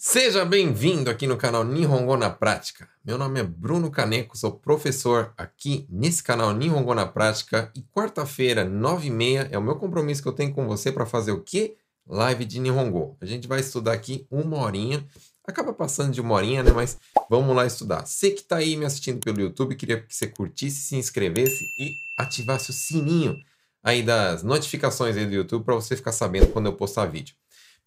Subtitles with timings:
[0.00, 2.88] Seja bem-vindo aqui no canal Nihongo na Prática.
[3.04, 8.64] Meu nome é Bruno Caneco, sou professor aqui nesse canal Nihongo na Prática e quarta-feira,
[8.64, 11.74] 9h30, é o meu compromisso que eu tenho com você para fazer o quê?
[12.06, 13.16] Live de Nihongo.
[13.20, 15.04] A gente vai estudar aqui uma horinha,
[15.44, 16.70] acaba passando de uma horinha, né?
[16.70, 16.96] Mas
[17.28, 18.06] vamos lá estudar.
[18.06, 21.90] Você que está aí me assistindo pelo YouTube, queria que você curtisse, se inscrevesse e
[22.16, 23.36] ativasse o sininho
[23.82, 27.34] aí das notificações aí do YouTube para você ficar sabendo quando eu postar vídeo.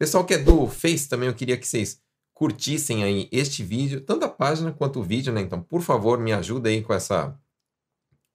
[0.02, 2.02] Pessoal que é do Face também, eu queria que vocês
[2.34, 5.42] curtissem aí este vídeo, tanto a página quanto o vídeo, né?
[5.42, 7.40] Então, por favor, me ajuda aí com essa,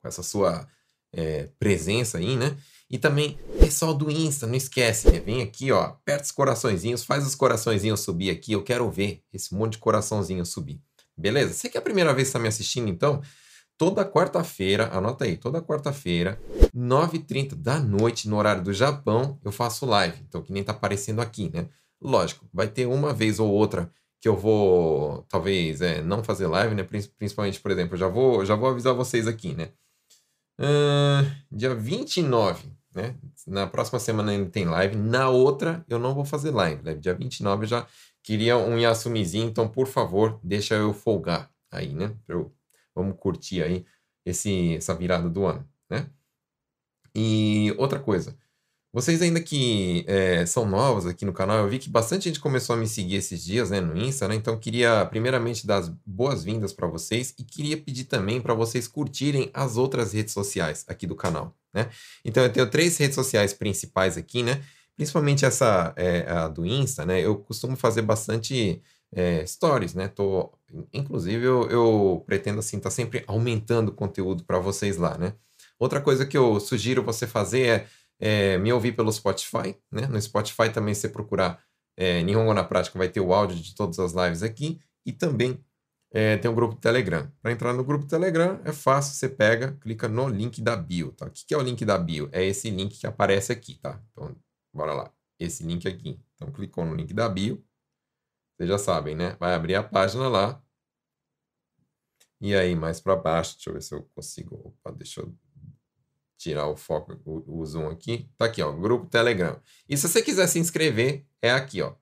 [0.01, 0.65] com essa sua
[1.13, 2.57] é, presença aí, né?
[2.89, 5.19] E também, pessoal do Insta, não esquece, né?
[5.19, 9.53] Vem aqui, ó, aperta os coraçõezinhos, faz os coraçõezinhos subir aqui, eu quero ver esse
[9.53, 10.81] monte de coraçãozinho subir.
[11.19, 11.53] Beleza?
[11.53, 13.21] Você que é a primeira vez que está me assistindo, então,
[13.79, 16.41] toda quarta-feira, anota aí, toda quarta-feira,
[16.75, 20.19] 9h30 da noite, no horário do Japão, eu faço live.
[20.29, 21.69] Então, que nem tá aparecendo aqui, né?
[22.01, 26.75] Lógico, vai ter uma vez ou outra que eu vou, talvez, é, não fazer live,
[26.75, 26.83] né?
[26.83, 29.71] Principalmente, por exemplo, já vou, já vou avisar vocês aqui, né?
[30.59, 33.15] Uh, dia 29, né?
[33.47, 34.97] Na próxima semana ainda tem live.
[34.97, 36.83] Na outra, eu não vou fazer live.
[36.83, 36.95] Né?
[36.95, 37.87] Dia 29 eu já
[38.23, 42.13] queria um Yasumizinho, então, por favor, deixa eu folgar aí, né?
[42.27, 42.51] Eu
[42.97, 43.87] Vamos curtir aí
[44.25, 46.11] esse, essa virada do ano, né?
[47.15, 48.37] E outra coisa,
[48.97, 52.75] vocês ainda que é, são novos aqui no canal, eu vi que bastante gente começou
[52.75, 54.35] a me seguir esses dias, né, no Insta, né?
[54.35, 59.51] Então queria primeiramente dar as boas-vindas para vocês e queria pedir também para vocês curtirem
[59.53, 61.91] as outras redes sociais aqui do canal, né?
[62.25, 64.65] Então eu tenho três redes sociais principais aqui, né?
[64.97, 67.21] Principalmente essa é, do Insta, né?
[67.21, 68.81] Eu costumo fazer bastante
[69.13, 70.09] é, stories, né?
[70.09, 70.53] Tô,
[70.93, 75.35] inclusive, eu, eu pretendo assim estar tá sempre aumentando o conteúdo para vocês lá, né?
[75.79, 77.87] Outra coisa que eu sugiro você fazer é,
[78.19, 80.07] é, me ouvir pelo Spotify, né?
[80.07, 81.63] No Spotify também você procurar
[81.97, 85.59] é, Nihongo na Prática vai ter o áudio de todas as lives aqui e também
[86.13, 87.31] é, tem um grupo Telegram.
[87.43, 91.27] Para entrar no grupo Telegram é fácil, você pega, clica no link da bio, tá?
[91.27, 92.29] O que, que é o link da bio?
[92.33, 94.01] É esse link que aparece aqui, tá?
[94.13, 94.35] Então,
[94.75, 95.13] bora lá.
[95.39, 96.19] Esse link aqui.
[96.35, 97.63] Então, clicou no link da bio,
[98.57, 99.37] vocês já sabem, né?
[99.39, 100.63] Vai abrir a página lá.
[102.41, 104.57] E aí, mais para baixo, deixa eu ver se eu consigo.
[104.65, 105.35] Opa, deixa eu
[106.39, 108.31] tirar o foco, o, o zoom aqui.
[108.37, 109.61] Tá aqui, ó, grupo Telegram.
[109.89, 111.95] E se você quiser se inscrever, é aqui, ó.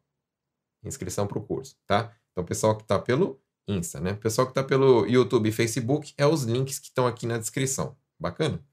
[0.84, 2.14] Inscrição para o curso, tá?
[2.32, 4.14] Então, pessoal que está pelo Insta, né?
[4.14, 7.96] Pessoal que está pelo YouTube e Facebook, é os links que estão aqui na descrição.
[8.18, 8.64] Bacana?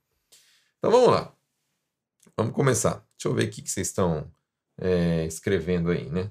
[0.78, 1.36] Então, vamos lá.
[2.38, 3.08] Vamos começar.
[3.18, 4.31] Deixa eu ver o que, que vocês estão
[4.78, 6.30] é, escrevendo aí, né?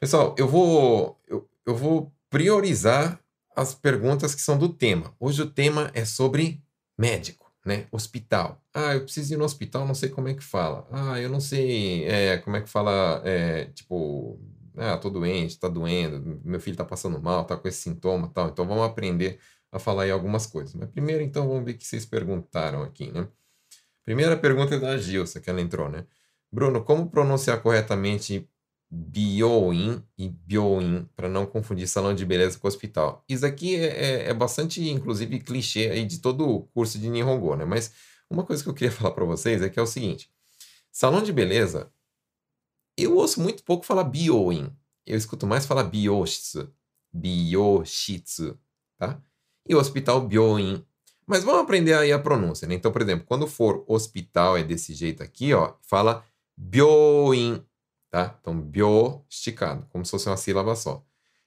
[0.00, 3.20] Pessoal, eu vou, eu, eu vou priorizar
[3.56, 5.12] as perguntas que são do tema.
[5.18, 6.62] Hoje o tema é sobre
[6.96, 7.88] médico, né?
[7.90, 8.62] Hospital.
[8.72, 10.86] Ah, eu preciso ir no hospital, não sei como é que fala.
[10.92, 14.40] Ah, eu não sei é, como é que fala, é, tipo,
[14.76, 18.50] ah, tô doente, tá doendo, meu filho tá passando mal, tá com esse sintoma tal.
[18.50, 19.40] Então vamos aprender
[19.72, 20.74] a falar aí algumas coisas.
[20.76, 23.26] Mas primeiro, então, vamos ver o que vocês perguntaram aqui, né?
[24.04, 26.06] Primeira pergunta é da Gilsa, que ela entrou, né?
[26.52, 28.48] Bruno, como pronunciar corretamente
[28.90, 33.22] Bioin e Bioin, para não confundir salão de beleza com hospital.
[33.28, 37.54] Isso aqui é, é, é, bastante, inclusive, clichê aí de todo o curso de Nihongo,
[37.54, 37.66] né?
[37.66, 37.92] Mas
[38.30, 40.30] uma coisa que eu queria falar para vocês é que é o seguinte:
[40.90, 41.92] salão de beleza,
[42.96, 44.72] eu ouço muito pouco falar Bioin.
[45.06, 46.72] Eu escuto mais falar Bioshitsu,
[47.12, 48.58] Bioshitsu,
[48.98, 49.20] tá?
[49.66, 50.84] E hospital Bioin.
[51.26, 52.74] Mas vamos aprender aí a pronúncia, né?
[52.74, 56.24] Então, por exemplo, quando for hospital é desse jeito aqui, ó, fala
[56.56, 57.62] Bioin
[58.10, 58.36] tá?
[58.40, 61.04] Então, bio esticado, como se fosse uma sílaba só.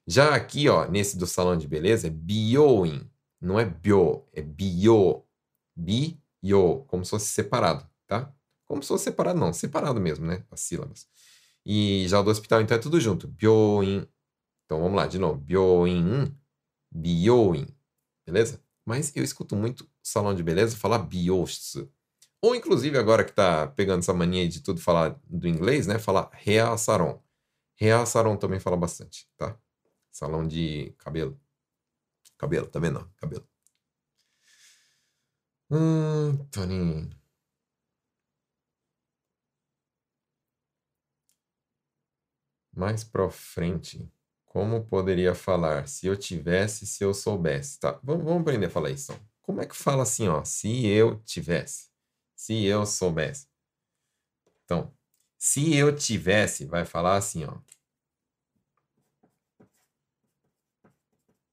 [0.07, 3.09] Já aqui, ó, nesse do salão de beleza, é bioin.
[3.39, 5.23] Não é bio, é bio.
[5.75, 8.33] Bio, como se fosse separado, tá?
[8.65, 10.43] Como se fosse separado, não, separado mesmo, né?
[10.51, 11.07] As sílabas.
[11.65, 13.27] E já do hospital, então, é tudo junto.
[13.27, 14.07] Bioin.
[14.65, 15.37] Então, vamos lá, de novo.
[15.39, 16.35] Bioin,
[16.91, 17.67] bioin.
[18.25, 18.61] Beleza?
[18.85, 21.91] Mas eu escuto muito salão de beleza falar biostsu.
[22.41, 25.99] Ou inclusive agora que tá pegando essa mania de tudo falar do inglês, né?
[25.99, 26.29] Falar.
[26.33, 26.75] Rea
[28.05, 29.57] Saron também fala bastante, tá?
[30.11, 31.39] Salão de cabelo.
[32.37, 33.09] Cabelo, tá vendo?
[33.17, 33.47] Cabelo.
[35.69, 37.09] Hum, Toninho.
[42.73, 44.09] Mais pra frente,
[44.45, 47.79] como poderia falar se eu tivesse, se eu soubesse?
[47.79, 49.11] Tá, vamos, vamos aprender a falar isso.
[49.11, 49.25] Então.
[49.41, 50.43] Como é que fala assim, ó?
[50.43, 51.90] Se eu tivesse
[52.41, 53.47] se eu soubesse.
[54.65, 54.91] Então,
[55.37, 57.55] se eu tivesse, vai falar assim, ó.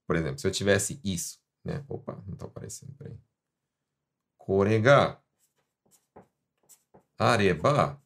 [0.07, 1.85] Por exemplo, se eu tivesse isso, né?
[1.87, 3.21] Opa, não tá aparecendo, peraí.
[4.39, 5.23] Korega
[7.19, 8.03] areba.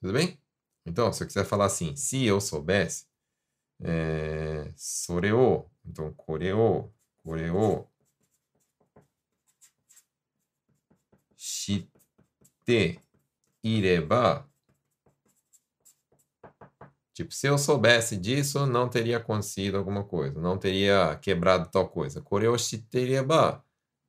[0.00, 0.40] Tudo bem?
[0.86, 3.06] Então, se eu quiser falar assim, se eu soubesse,
[3.82, 6.90] é, soreo, então, koreo,
[7.22, 7.91] koreo,
[11.42, 13.00] shite
[13.62, 14.48] ireba,
[17.14, 22.22] Tipo, se eu soubesse disso, não teria acontecido alguma coisa, não teria quebrado tal coisa.
[22.22, 23.62] Koreo shitereba,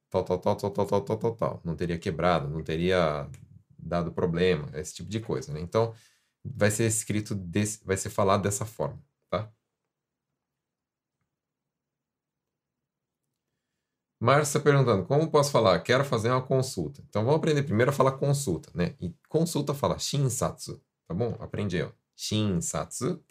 [0.10, 1.62] tal, tal, tal, tal, tal, tal, tal, tal, tal.
[1.66, 3.30] Não teria quebrado, não teria
[3.78, 5.60] dado problema, esse tipo de coisa, né?
[5.62, 5.94] Então,
[6.46, 9.52] vai ser escrito, desse, vai ser falado dessa forma, tá?
[14.24, 15.82] Márcia perguntando, como posso falar?
[15.82, 17.04] Quero fazer uma consulta.
[17.10, 18.96] Então, vamos aprender primeiro a falar consulta, né?
[18.98, 21.36] E consulta fala shinsatsu, tá bom?
[21.42, 21.92] Aprendi, ó.
[22.16, 23.22] Shinsatsu,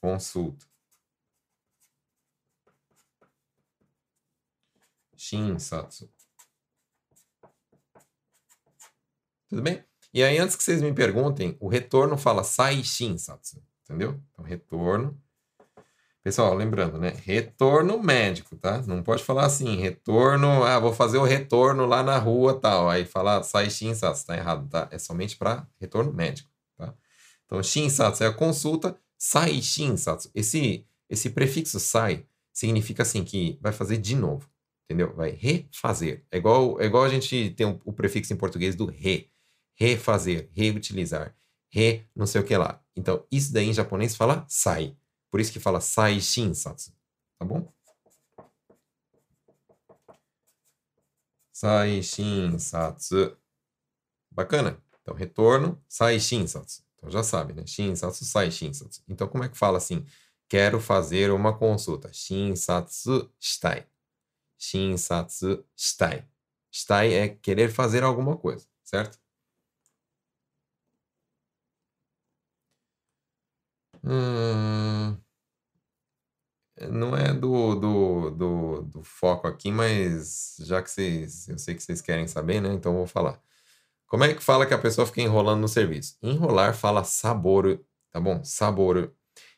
[0.00, 0.64] consulta.
[5.14, 6.10] Shinsatsu.
[9.50, 9.84] Tudo bem?
[10.14, 14.18] E aí, antes que vocês me perguntem, o retorno fala sai shinsatsu, entendeu?
[14.32, 15.22] Então, retorno.
[16.24, 17.16] Pessoal, lembrando, né?
[17.24, 18.80] Retorno médico, tá?
[18.82, 22.88] Não pode falar assim, retorno, ah, vou fazer o retorno lá na rua tal.
[22.88, 24.88] Aí falar sai shinsatsu, tá errado, tá?
[24.92, 26.94] É somente para retorno médico, tá?
[27.44, 30.30] Então, shinsatsu é a consulta, sai shinsatsu.
[30.32, 34.48] Esse, esse prefixo sai significa assim que vai fazer de novo,
[34.84, 35.12] entendeu?
[35.16, 36.24] Vai refazer.
[36.30, 39.28] É igual, é igual a gente tem o, o prefixo em português do re
[39.74, 41.34] refazer, reutilizar,
[41.68, 42.80] re não sei o que lá.
[42.94, 44.96] Então, isso daí em japonês fala sai.
[45.32, 46.92] Por isso que fala sai shinsatsu.
[47.40, 47.68] Tá bom?
[51.52, 53.36] Sai shinsatsu.
[54.30, 54.82] Bacana?
[55.02, 56.84] Então, retorno, sai shinsatsu.
[56.96, 57.66] Então, já sabe, né?
[57.66, 59.02] Shinsatsu, sai shinsatsu.
[59.08, 60.04] Então, como é que fala assim?
[60.48, 62.12] Quero fazer uma consulta.
[62.12, 63.86] Shinsatsu shitai.
[64.58, 66.28] Shinsatsu shitai.
[66.72, 69.18] Shitai é querer fazer alguma coisa, certo?
[74.04, 75.21] Hum,
[76.90, 81.82] não é do, do, do, do foco aqui, mas já que vocês, eu sei que
[81.82, 82.72] vocês querem saber, né?
[82.72, 83.40] Então eu vou falar.
[84.06, 86.18] Como é que fala que a pessoa fica enrolando no serviço?
[86.22, 87.80] Enrolar fala sabor,
[88.10, 88.44] tá bom?
[88.44, 89.12] Sabor.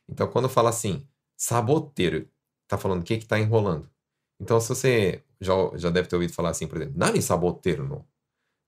[0.09, 1.07] Então quando fala assim,
[1.37, 2.29] saboteiro,
[2.69, 3.91] tá falando o que que tá enrolando.
[4.41, 8.07] Então se você já, já deve ter ouvido falar assim, por exemplo, nani saboteiro no?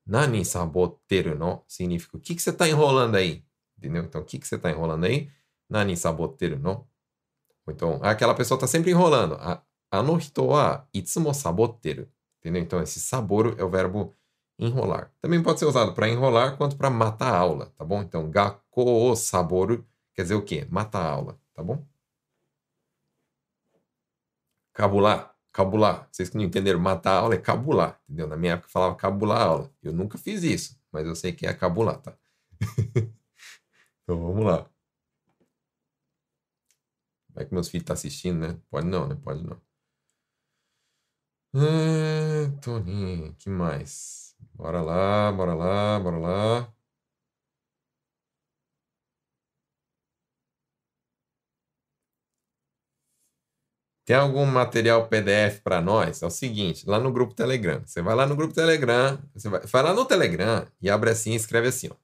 [0.07, 1.65] Nani saboteiro no?
[1.69, 3.45] Significa o que que você tá enrolando aí?
[3.79, 4.05] Entendeu?
[4.05, 5.31] Então o que que você tá enrolando aí?
[5.69, 6.89] Nani saboteru no?
[7.69, 9.35] Então, aquela pessoa está sempre enrolando.
[9.35, 9.63] A,
[10.21, 12.09] hito wa itsumo saboteru.
[12.41, 12.63] Entendeu?
[12.63, 14.15] Então, esse saboro é o verbo
[14.59, 15.13] enrolar.
[15.21, 18.03] Também pode ser usado para enrolar quanto para matar a aula, tá bom?
[18.03, 20.67] Então, gakko o saboru quer dizer o quê?
[20.71, 21.85] Matar a aula, tá bom?
[24.73, 26.09] Cabular, cabular.
[26.11, 28.27] Vocês que não entenderam, matar a aula é cabular, entendeu?
[28.27, 29.71] Na minha época falava cabular a aula.
[29.83, 32.15] Eu nunca fiz isso, mas eu sei que é cabular, tá?
[34.03, 34.67] então, vamos lá.
[37.37, 38.59] Vai que meus filhos estão tá assistindo, né?
[38.71, 39.17] Pode não, né?
[39.23, 39.61] Pode não.
[41.55, 44.35] Ah, Toninho, que mais?
[44.55, 46.73] Bora lá, bora lá, bora lá.
[54.05, 56.23] Tem algum material PDF para nós?
[56.23, 57.83] É o seguinte, lá no grupo Telegram.
[57.85, 61.33] Você vai lá no grupo Telegram, você vai, vai lá no Telegram e abre assim
[61.33, 61.97] e escreve assim, ó.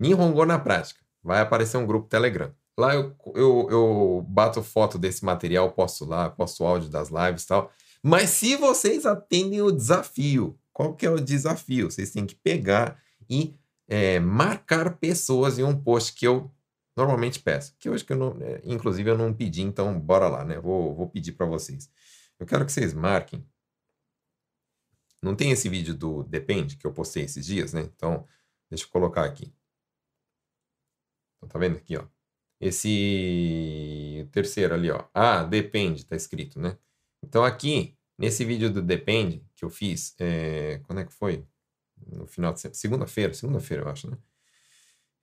[0.00, 1.00] Nihongo na prática.
[1.22, 2.52] Vai aparecer um grupo Telegram.
[2.78, 7.46] Lá eu, eu, eu bato foto desse material, posto lá, posto áudio das lives e
[7.46, 7.72] tal.
[8.02, 11.90] Mas se vocês atendem o desafio, qual que é o desafio?
[11.90, 13.54] Vocês têm que pegar e
[13.88, 16.50] é, marcar pessoas em um post que eu
[16.96, 17.74] normalmente peço.
[17.78, 20.58] Que hoje que eu não, é, inclusive eu não pedi, então bora lá, né?
[20.60, 21.90] Vou, vou pedir para vocês.
[22.38, 23.46] Eu quero que vocês marquem.
[25.22, 27.82] Não tem esse vídeo do Depende que eu postei esses dias, né?
[27.82, 28.26] Então,
[28.70, 29.52] deixa eu colocar aqui.
[31.36, 32.06] Então, tá vendo aqui, ó?
[32.60, 35.04] Esse terceiro ali, ó.
[35.14, 36.76] Ah, depende, tá escrito, né?
[37.22, 40.80] Então aqui, nesse vídeo do depende que eu fiz, é...
[40.84, 41.44] quando é que foi?
[42.06, 44.18] No final de segunda-feira, segunda-feira eu acho, né?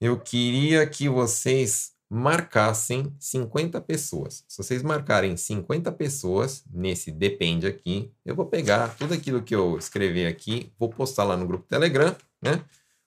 [0.02, 4.44] Eu queria que vocês marcassem 50 pessoas.
[4.48, 9.78] Se vocês marcarem 50 pessoas nesse depende aqui, eu vou pegar tudo aquilo que eu
[9.78, 12.64] escrever aqui, vou postar lá no grupo Telegram, né?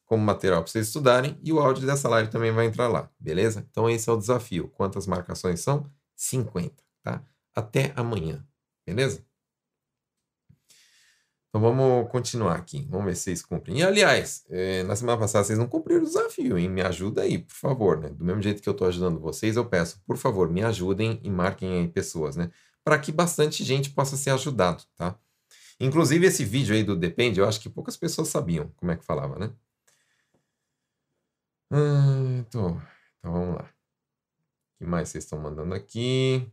[0.06, 3.66] Como material para vocês estudarem e o áudio dessa live também vai entrar lá, beleza?
[3.70, 4.68] Então esse é o desafio.
[4.68, 5.90] Quantas marcações são?
[6.14, 6.72] 50,
[7.02, 7.22] tá?
[7.54, 8.46] Até amanhã,
[8.86, 9.26] beleza?
[11.48, 13.78] Então vamos continuar aqui, vamos ver se vocês cumprem.
[13.78, 16.68] E aliás, é, na semana passada vocês não cumpriram o desafio, hein?
[16.68, 18.10] Me ajuda aí, por favor, né?
[18.10, 21.30] Do mesmo jeito que eu estou ajudando vocês, eu peço, por favor, me ajudem e
[21.30, 22.50] marquem aí pessoas, né?
[22.84, 25.18] Para que bastante gente possa ser ajudado, tá?
[25.80, 29.04] Inclusive esse vídeo aí do Depende, eu acho que poucas pessoas sabiam como é que
[29.04, 29.50] falava, né?
[31.70, 32.80] Hum, então,
[33.18, 33.72] então vamos lá.
[34.74, 36.50] O que mais vocês estão mandando aqui?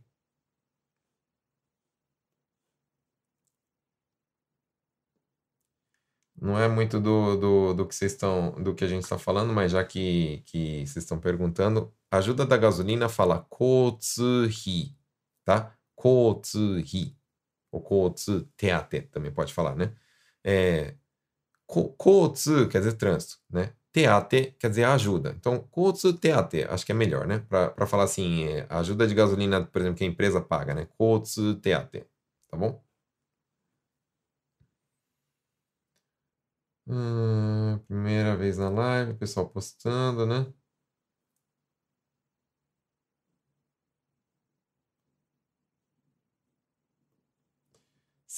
[6.36, 9.52] Não é muito do, do, do que vocês estão, do que a gente está falando,
[9.52, 14.96] mas já que, que vocês estão perguntando, ajuda da gasolina fala kotsuhi,
[15.44, 15.74] tá?
[15.94, 17.16] Kotsuhi.
[17.72, 19.94] Ou kotsu teate também pode falar, né?
[20.44, 20.96] É,
[21.66, 23.74] kotsu quer dizer trânsito, né?
[23.94, 25.34] Teate quer dizer ajuda.
[25.38, 27.38] Então, kotsu teate, acho que é melhor, né?
[27.48, 30.86] Para falar assim, é, ajuda de gasolina, por exemplo, que a empresa paga, né?
[30.98, 32.04] Kotsu teate,
[32.50, 32.82] tá bom?
[36.86, 40.52] Hum, primeira vez na live, pessoal postando, né?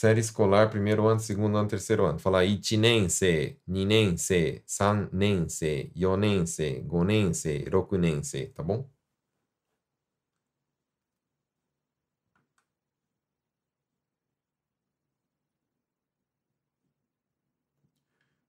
[0.01, 2.19] Série escolar, primeiro ano, segundo ano, terceiro ano.
[2.19, 8.81] Fala ichinense, ninense, sannense, yonense, gonense, rokunense, tá bom?
[8.81, 8.91] O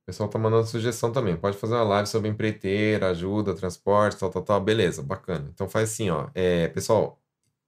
[0.08, 1.36] pessoal tá mandando sugestão também.
[1.38, 4.62] Pode fazer uma live sobre empreiteira, ajuda, transporte, tal, tal, tal.
[4.62, 5.50] Beleza, bacana.
[5.54, 6.30] Então faz assim, ó.
[6.34, 7.22] É, pessoal,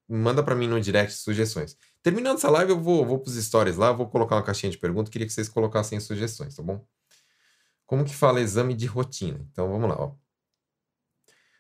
[0.10, 1.78] manda para mim no direct sugestões.
[2.02, 4.78] Terminando essa live, eu vou, vou para os stories lá, vou colocar uma caixinha de
[4.78, 5.12] perguntas.
[5.12, 6.84] Queria que vocês colocassem sugestões, tá bom?
[7.86, 9.40] Como que fala exame de rotina?
[9.52, 10.16] Então vamos lá, ó.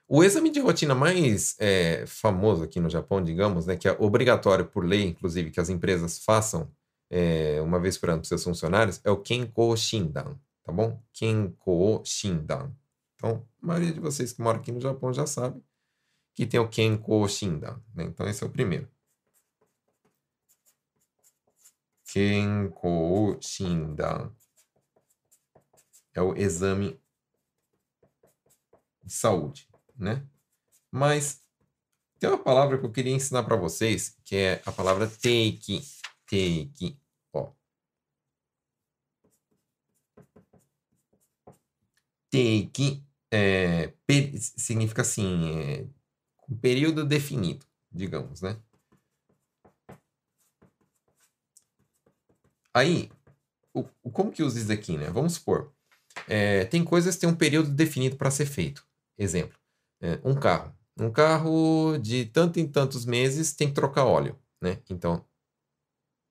[0.07, 4.65] O exame de rotina mais é, famoso aqui no Japão, digamos, né, que é obrigatório
[4.65, 6.71] por lei, inclusive, que as empresas façam
[7.11, 10.99] é, uma vez por ano para seus funcionários, é o Kenko Shindan, tá bom?
[11.13, 12.71] Kenko Shindan.
[13.15, 15.61] Então, a maioria de vocês que moram aqui no Japão já sabe
[16.33, 17.81] que tem o Kenko Shindan.
[17.93, 18.05] Né?
[18.05, 18.89] Então, esse é o primeiro.
[22.05, 24.31] Kenko Shindan
[26.13, 26.99] é o exame
[29.03, 30.27] de saúde, né?
[30.91, 31.43] Mas
[32.19, 35.81] tem uma palavra que eu queria ensinar para vocês, que é a palavra take,
[36.27, 36.99] take,
[37.33, 37.51] ó.
[42.31, 43.93] Take é,
[44.57, 45.87] significa assim, é,
[46.49, 48.57] um período definido, digamos, né?
[52.73, 53.09] Aí,
[53.73, 55.09] o, como que usa isso aqui, né?
[55.09, 55.71] Vamos supor,
[56.27, 58.85] é, tem coisas que tem um período definido para ser feito.
[59.17, 59.57] Exemplo,
[60.01, 60.73] é, um carro.
[60.97, 64.81] Um carro de tanto em tantos meses tem que trocar óleo, né?
[64.89, 65.25] Então,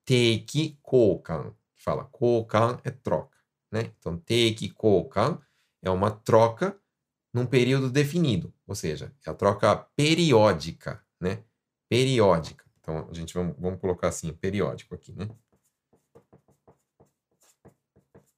[0.04, 3.36] teiki koukan, fala koukan é troca,
[3.72, 3.92] né?
[3.98, 5.40] Então, teiki koukan
[5.82, 6.78] é uma troca
[7.32, 11.42] num período definido, ou seja, é a troca periódica, né?
[11.88, 12.64] Periódica.
[12.80, 15.28] Então, a gente vamos, vamos colocar assim, periódico aqui, né?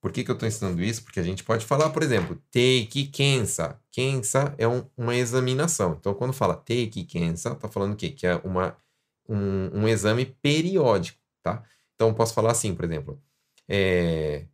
[0.00, 1.02] Por que, que eu estou ensinando isso?
[1.02, 3.78] Porque a gente pode falar, por exemplo, take kensa.
[3.90, 5.96] Kensa é um, uma examinação.
[5.99, 8.10] Então, quando fala take kensa, está falando o quê?
[8.10, 8.76] Que é uma,
[9.28, 11.62] um, um exame periódico, tá?
[11.94, 13.22] Então, posso falar assim, por exemplo,
[13.68, 14.46] é,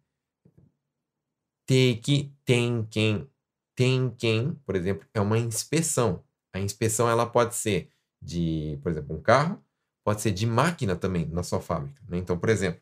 [1.67, 3.31] take tenken
[3.77, 6.25] tem quem, por exemplo, é uma inspeção.
[6.53, 7.91] A inspeção ela pode ser
[8.21, 9.63] de, por exemplo, um carro,
[10.03, 12.03] pode ser de máquina também na sua fábrica.
[12.09, 12.19] Né?
[12.19, 12.81] Então, por exemplo,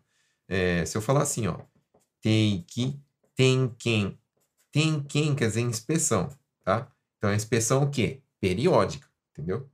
[0.48, 1.58] é, se eu falar assim, ó,
[2.22, 3.00] teiki,
[3.34, 4.18] tem quem,
[4.70, 6.28] tem quem quer dizer inspeção,
[6.62, 6.90] tá?
[7.18, 8.22] Então, a inspeção o quê?
[8.40, 9.68] Periódica, entendeu?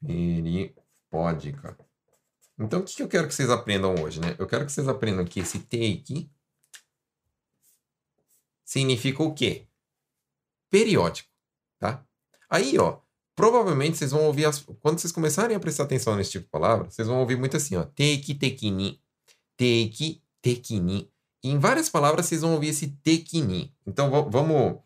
[0.00, 1.87] Periódica.
[2.58, 4.34] Então, o que eu quero que vocês aprendam hoje, né?
[4.38, 6.28] Eu quero que vocês aprendam que esse take
[8.64, 9.66] significa o quê?
[10.68, 11.30] Periódico,
[11.78, 12.04] tá?
[12.50, 13.00] Aí, ó,
[13.36, 14.60] provavelmente vocês vão ouvir, as...
[14.80, 17.76] quando vocês começarem a prestar atenção nesse tipo de palavra, vocês vão ouvir muito assim,
[17.76, 19.00] ó, take, tekini,
[19.56, 21.10] take, tekini.
[21.42, 23.72] E em várias palavras vocês vão ouvir esse tekini.
[23.86, 24.82] Então, vamos,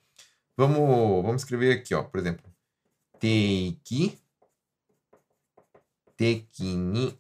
[0.57, 2.45] vamos, vamos escrever aqui, ó, por exemplo,
[3.19, 4.19] take,
[6.17, 7.19] tekini,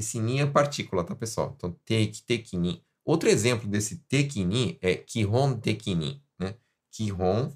[0.00, 1.54] esse ni é partícula, tá, pessoal?
[1.56, 2.84] Então, take, tekini.
[3.04, 6.56] Outro exemplo desse tekini é kihon tekini, né?
[6.90, 7.52] Kihon,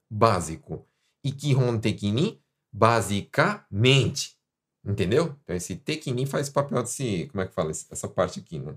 [0.09, 0.87] Básico.
[1.25, 2.40] E Kihon Tekini,
[2.73, 4.38] basicamente.
[4.85, 5.37] Entendeu?
[5.42, 7.26] Então, esse tekini faz papel desse.
[7.26, 7.71] Como é que fala?
[7.71, 8.75] Essa parte aqui, né?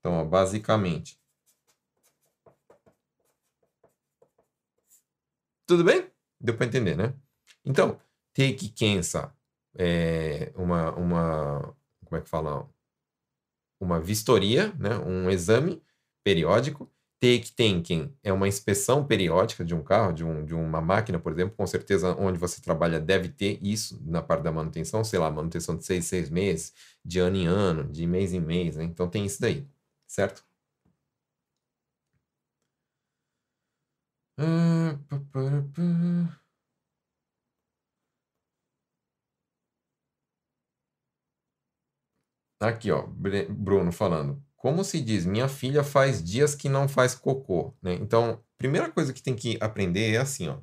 [0.00, 1.20] Então, ó, basicamente.
[5.66, 6.10] Tudo bem?
[6.40, 7.14] Deu para entender, né?
[7.64, 7.98] Então,
[8.34, 9.32] take kensa
[9.76, 11.76] é uma, uma.
[12.04, 12.68] Como é que fala?
[13.80, 14.98] Uma vistoria, né?
[14.98, 15.82] um exame
[16.24, 16.90] periódico.
[17.20, 21.32] Take Tenken é uma inspeção periódica de um carro, de, um, de uma máquina, por
[21.32, 21.54] exemplo.
[21.56, 25.76] Com certeza, onde você trabalha deve ter isso na parte da manutenção, sei lá, manutenção
[25.76, 26.72] de seis, seis meses,
[27.04, 28.84] de ano em ano, de mês em mês, né?
[28.84, 29.66] Então tem isso daí,
[30.06, 30.44] certo?
[34.36, 34.98] Ah,
[42.60, 44.42] Aqui, ó, Bruno falando.
[44.56, 47.94] Como se diz, minha filha faz dias que não faz cocô, né?
[47.94, 50.58] Então, primeira coisa que tem que aprender é assim, ó.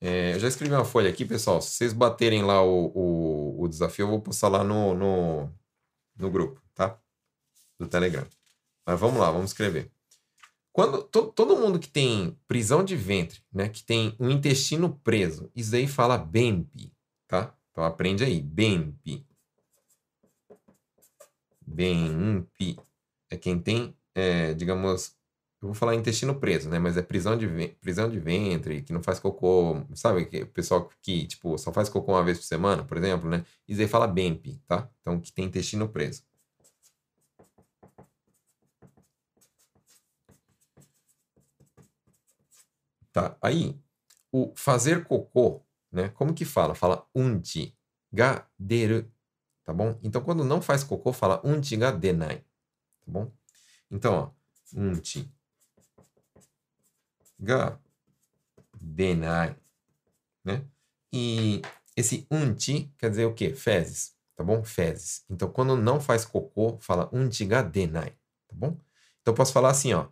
[0.00, 1.60] É, eu já escrevi uma folha aqui, pessoal.
[1.60, 5.52] Se vocês baterem lá o, o, o desafio, eu vou postar lá no, no,
[6.16, 6.98] no grupo, tá?
[7.78, 8.26] Do Telegram.
[8.86, 9.90] Mas vamos lá, vamos escrever.
[10.72, 15.50] Quando to, todo mundo que tem prisão de ventre, né, que tem um intestino preso,
[15.54, 16.92] isso aí fala BEMP,
[17.26, 17.54] tá?
[17.70, 19.26] Então aprende aí, BEMP.
[21.68, 22.78] BEMP
[23.30, 25.16] é quem tem, é, digamos,
[25.60, 26.78] eu vou falar intestino preso, né?
[26.78, 27.46] Mas é prisão de,
[27.80, 30.26] prisão de ventre, que não faz cocô, sabe?
[30.26, 33.44] Que, o pessoal que, tipo, só faz cocô uma vez por semana, por exemplo, né?
[33.66, 34.88] Isso aí fala BEMP, tá?
[35.00, 36.22] Então, que tem intestino preso.
[43.12, 43.76] Tá, aí,
[44.32, 46.08] o fazer cocô, né?
[46.10, 46.74] Como que fala?
[46.74, 47.76] Fala unti
[48.12, 49.10] ga deru,
[49.68, 50.00] tá bom?
[50.02, 52.42] Então, quando não faz cocô, fala unti ga denai
[53.04, 53.30] tá bom?
[53.90, 54.30] Então, ó,
[54.74, 55.30] unti
[57.38, 57.78] ga
[58.80, 59.54] denai,
[60.42, 60.64] né?
[61.12, 61.60] E
[61.94, 63.54] esse unti quer dizer o quê?
[63.54, 64.64] Fezes, tá bom?
[64.64, 65.22] Fezes.
[65.28, 68.12] Então, quando não faz cocô, fala unti ga denai,
[68.48, 68.74] tá bom?
[69.20, 70.08] Então, posso falar assim, ó,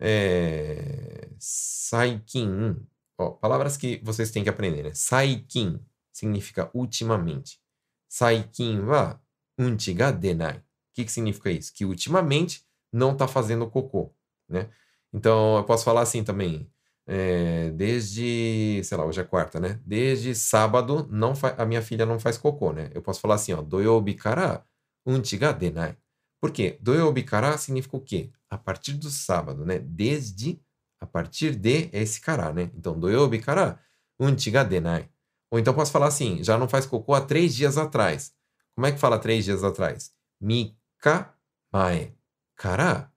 [0.00, 2.76] é, saikin,
[3.16, 4.94] ó, palavras que vocês têm que aprender, né?
[4.94, 5.80] Saikin
[6.12, 7.60] significa ultimamente.
[8.08, 9.20] Saikin wa
[9.58, 10.66] unti ga denai
[10.96, 11.72] que, que significa isso?
[11.74, 14.14] Que ultimamente não está fazendo cocô,
[14.48, 14.70] né?
[15.12, 16.70] Então, eu posso falar assim também,
[17.06, 19.80] é, desde, sei lá, hoje é quarta, né?
[19.84, 22.90] Desde sábado, não a minha filha não faz cocô, né?
[22.94, 24.64] Eu posso falar assim, ó, doyobi kara
[25.04, 25.96] unchi ga denai.
[26.40, 26.78] Por quê?
[26.80, 28.32] Doyobi kara significa o quê?
[28.48, 29.78] A partir do sábado, né?
[29.78, 30.60] Desde,
[31.00, 32.70] a partir de, é esse kara, né?
[32.74, 33.78] Então, doyobi kara
[34.18, 35.10] unchi ga denai.
[35.50, 38.32] Ou então posso falar assim, já não faz cocô há três dias atrás.
[38.74, 40.12] Como é que fala três dias atrás?
[40.40, 41.34] Mika
[41.72, 42.14] mae
[42.56, 43.10] kara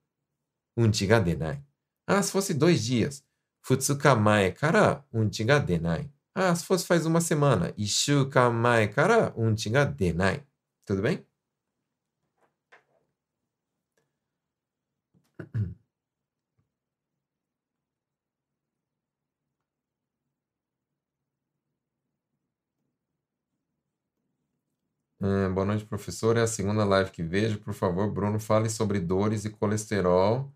[0.80, 1.62] Untiga denai.
[2.08, 3.24] Ah, se fosse dois dias.
[3.62, 6.10] Futsuka mae kara untiga denai.
[6.34, 7.74] Ah, se fosse faz uma semana.
[7.78, 10.42] Ishuka mae kara untiga denai.
[10.86, 11.26] Tudo bem?
[25.22, 26.38] É, boa noite, professor.
[26.38, 27.60] É a segunda live que vejo.
[27.60, 30.54] Por favor, Bruno, fale sobre dores e colesterol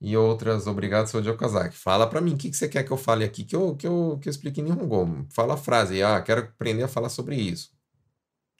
[0.00, 0.66] e outras.
[0.66, 1.76] Obrigado, sou Joe Kazak.
[1.76, 3.86] Fala para mim, o que, que você quer que eu fale aqui que eu, que
[3.86, 5.26] eu, que eu explique em Nihongo.
[5.30, 6.02] Fala a frase.
[6.02, 7.72] Ah, quero aprender a falar sobre isso.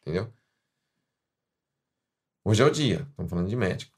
[0.02, 0.32] Entendeu?
[2.44, 3.06] Hoje é o dia.
[3.10, 3.94] Estamos falando de médico.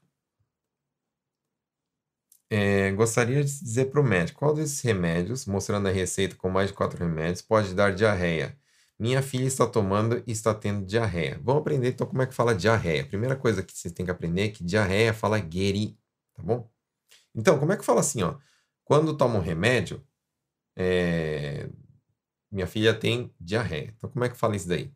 [2.51, 6.69] É, gostaria de dizer para o médico qual desses remédios, mostrando a receita com mais
[6.69, 8.57] de quatro remédios, pode dar diarreia.
[8.99, 11.39] Minha filha está tomando e está tendo diarreia.
[11.43, 13.05] Vamos aprender então como é que fala diarreia.
[13.07, 15.97] Primeira coisa que você tem que aprender é que diarreia fala geri,
[16.33, 16.69] tá bom?
[17.33, 18.37] Então, como é que fala assim, ó?
[18.83, 20.05] Quando toma um remédio,
[20.75, 21.69] é...
[22.51, 23.93] minha filha tem diarreia.
[23.97, 24.93] Então, como é que fala isso daí?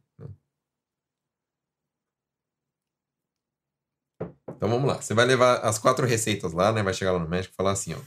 [4.64, 5.02] Então vamos lá.
[5.02, 6.82] Você vai levar as quatro receitas lá, né?
[6.82, 8.00] Vai chegar lá no médico e falar assim, ó.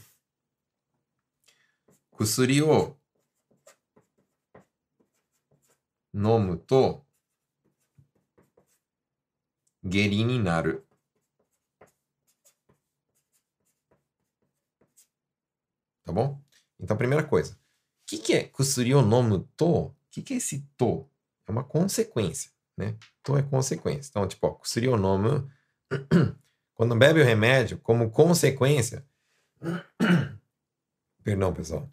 [2.09, 2.97] Kusuri o
[6.16, 7.04] 飲むと
[9.84, 10.86] 下痢になる。
[16.04, 16.40] Tá bom?
[16.78, 17.54] Então, primeira coisa.
[17.54, 17.56] O
[18.06, 19.66] que, que é kusuri o nomu to?
[19.66, 21.08] O que, que é esse to?
[21.46, 22.96] É uma consequência, né?
[23.22, 24.10] To é consequência.
[24.10, 25.48] Então, tipo, ó, kusuri o nomu,
[26.74, 29.06] quando bebe o remédio, como consequência...
[31.22, 31.88] Perdão, pessoal.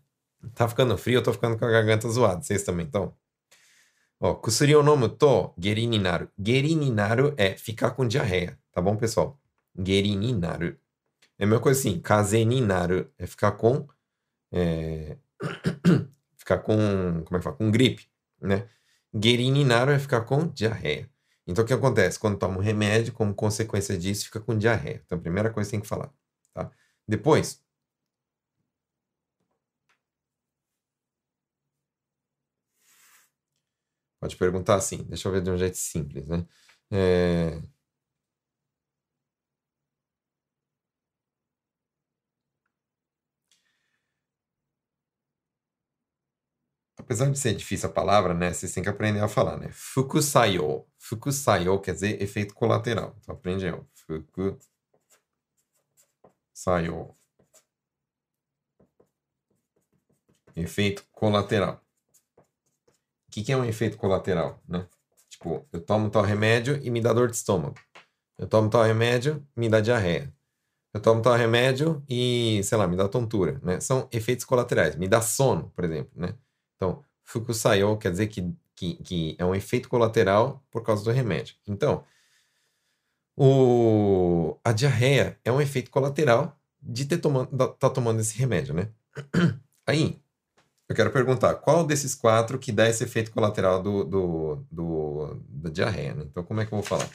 [0.56, 2.42] Tá ficando frio, eu tô ficando com a garganta zoada.
[2.42, 3.16] Vocês também estão?
[4.21, 6.29] Ó, kusuri o nomu to geri ni naru.
[6.39, 9.39] Geri ni naru é ficar com diarreia, tá bom, pessoal?
[9.77, 10.77] Geri ni naru.
[11.39, 13.87] É a mesma coisa assim, kaze ni naru é ficar com...
[14.53, 15.17] É...
[16.37, 16.77] ficar com...
[17.25, 17.57] como é que fala?
[17.57, 18.09] Com gripe,
[18.41, 18.69] né?
[19.13, 21.09] Geri ni naru é ficar com diarreia.
[21.47, 22.19] Então, o que acontece?
[22.19, 25.03] Quando toma um remédio, como consequência disso, fica com diarreia.
[25.05, 26.11] Então, a primeira coisa que tem que falar.
[26.55, 26.71] Tá?
[27.07, 27.63] Depois,
[34.25, 36.47] pode perguntar assim, deixa eu ver de um jeito simples, né?
[36.91, 37.61] É...
[46.99, 48.53] Apesar de ser difícil a palavra, né?
[48.53, 49.69] Vocês têm que aprender a falar, né?
[49.73, 50.87] Fukusayo.
[50.99, 53.15] Fukusayo quer dizer efeito colateral.
[53.21, 53.73] Então aprende aí.
[56.55, 57.15] Fukusayo.
[60.57, 61.84] Efeito colateral.
[63.35, 64.87] Que, que é um efeito colateral, né?
[65.29, 67.75] Tipo, eu tomo tal remédio e me dá dor de estômago.
[68.39, 70.33] Eu tomo tal remédio, me dá diarreia.
[70.93, 73.81] Eu tomo tal remédio e, sei lá, me dá tontura, né?
[73.81, 74.95] São efeitos colaterais.
[74.95, 76.37] Me dá sono, por exemplo, né?
[76.77, 81.57] Então, fukusayo quer dizer que, que, que é um efeito colateral por causa do remédio.
[81.67, 82.05] Então,
[83.37, 87.49] o, a diarreia é um efeito colateral de ter tomando,
[87.81, 88.91] tá tomando esse remédio, né?
[89.85, 90.23] Aí,
[90.89, 95.71] eu quero perguntar, qual desses quatro que dá esse efeito colateral do, do, do da
[95.71, 96.15] diarreia?
[96.15, 96.25] Né?
[96.25, 97.09] Então, como é que eu vou falar?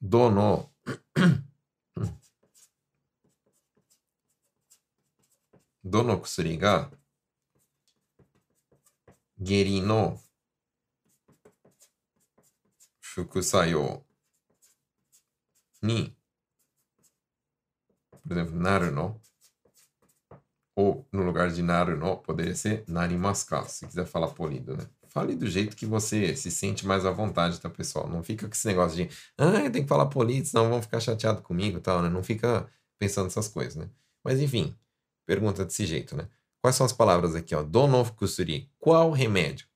[0.00, 0.70] Dono.
[5.82, 6.58] Dono kusuri
[9.40, 10.20] Gerino.
[13.36, 14.04] geri
[15.82, 16.17] ni
[18.28, 19.20] por exemplo, naru no.
[20.76, 24.86] Ou no lugar de naru no, poderia ser narimaska, se quiser falar polido, né?
[25.08, 28.06] Fale do jeito que você se sente mais à vontade, tá, pessoal?
[28.06, 31.00] Não fica com esse negócio de, ah, eu tenho que falar polido, senão vão ficar
[31.00, 32.10] chateados comigo e tal, né?
[32.10, 33.88] Não fica pensando nessas coisas, né?
[34.22, 34.76] Mas enfim,
[35.26, 36.28] pergunta desse jeito, né?
[36.60, 37.62] Quais são as palavras aqui, ó?
[37.62, 39.66] Do no fukusuri, qual remédio?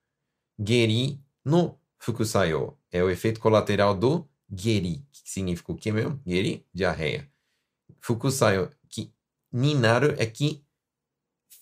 [0.59, 6.21] Geri no fukusayo, é o efeito colateral do geri, que significa o quê, mesmo?
[6.27, 7.32] Geri, diarreia.
[8.03, 9.13] Fukusayo, que
[9.53, 10.65] ninaru é que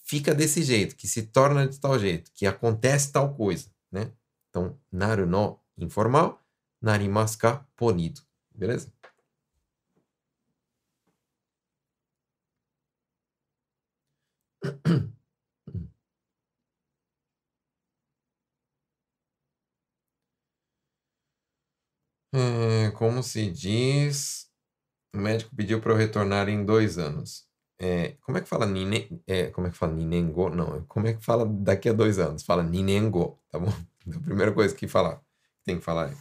[0.04, 4.12] fica desse jeito, que se torna de tal jeito, que acontece tal coisa, né?
[4.48, 6.40] Então, naru no informal,
[6.82, 8.22] narimasu ka polido.
[8.54, 8.92] Beleza?
[22.32, 24.49] É, como se diz?
[25.12, 27.48] O médico pediu para eu retornar em dois anos.
[27.78, 30.50] É, como é que fala nine, é, como é que fala Ninengo?
[30.50, 32.42] Não, como é que fala daqui a dois anos?
[32.42, 33.72] Fala Ninengo, tá bom?
[34.06, 35.22] Então, a primeira coisa que falar,
[35.62, 36.16] tem que falar é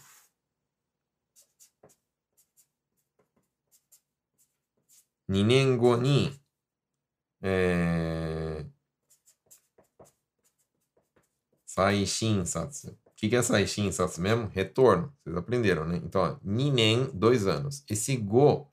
[5.29, 6.37] Ninengo ni
[7.41, 8.65] é...
[11.65, 12.89] Saishin satsu.
[12.89, 14.47] O que, que é Saishin satsu mesmo?
[14.47, 15.13] Retorno.
[15.23, 16.01] Vocês aprenderam, né?
[16.03, 17.83] Então, ó, Ninen, dois anos.
[17.89, 18.69] Esse go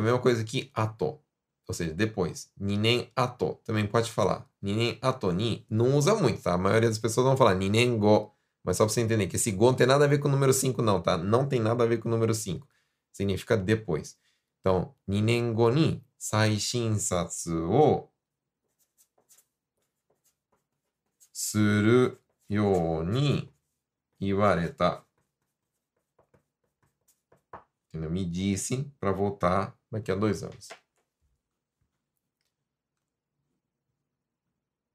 [0.00, 1.20] é a mesma coisa que ato,
[1.68, 2.50] ou seja, depois.
[2.58, 4.48] Ninen ato, também pode falar.
[4.62, 6.54] Ninen ato ni, não usa muito, tá?
[6.54, 8.34] A maioria das pessoas vão falar ninen go,
[8.64, 10.30] mas só pra você entender que esse go não tem nada a ver com o
[10.30, 11.18] número 5 não, tá?
[11.18, 12.66] Não tem nada a ver com o número 5.
[13.12, 14.16] Significa depois.
[14.60, 18.08] Então, ninen go ni saishin satsu o
[21.30, 23.52] suru you ni
[24.18, 25.04] iwareta.
[27.92, 30.68] Me disse para voltar daqui a dois anos.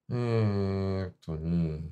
[0.09, 1.91] É, Toninho.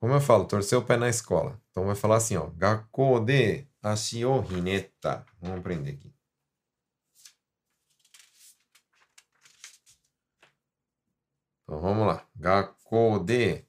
[0.00, 1.60] Como eu falo, torcer o pé na escola.
[1.70, 2.46] Então vai falar assim, ó.
[2.56, 5.26] Gakko de ashi o hineta.
[5.40, 6.15] Vamos aprender aqui.
[11.66, 12.24] Então vamos lá.
[12.36, 13.66] Gakode.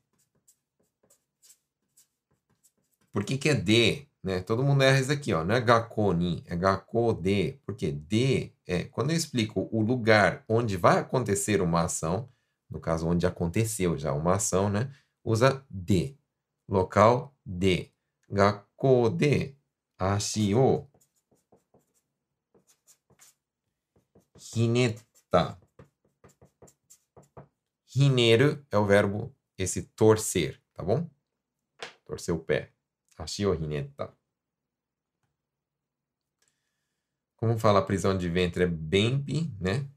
[3.12, 4.08] Por que, que é de?
[4.24, 4.42] Né?
[4.42, 5.44] Todo mundo erra isso aqui, ó.
[5.44, 7.60] Não é Gakoni, é Gakode.
[7.66, 12.30] Porque de é quando eu explico o lugar onde vai acontecer uma ação,
[12.70, 14.92] no caso onde aconteceu já uma ação, né?
[15.24, 16.16] Usa de.
[16.70, 17.92] Local de.
[18.30, 19.18] Gakode.
[19.18, 19.58] de
[19.98, 20.54] ashi
[24.56, 25.60] hineta
[27.98, 31.10] Rineiro é o verbo esse torcer, tá bom?
[32.06, 32.72] Torcer o pé.
[33.18, 33.92] Hashi o hineta.
[33.96, 34.18] Tá.
[37.36, 39.90] Como fala a prisão de ventre é bempi, né?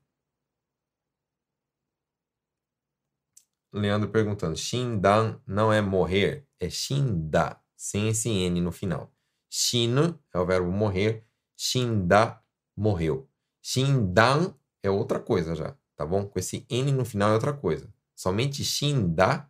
[3.70, 4.56] Leandro perguntando.
[4.56, 9.14] Shindan não é morrer, é shinda, sem esse N no final.
[9.50, 11.26] Shino é o verbo morrer.
[11.54, 12.42] Shinda,
[12.74, 13.30] morreu.
[13.60, 16.26] Shindan é outra coisa já tá bom?
[16.26, 17.92] Com esse N no final é outra coisa.
[18.16, 19.46] Somente Shinda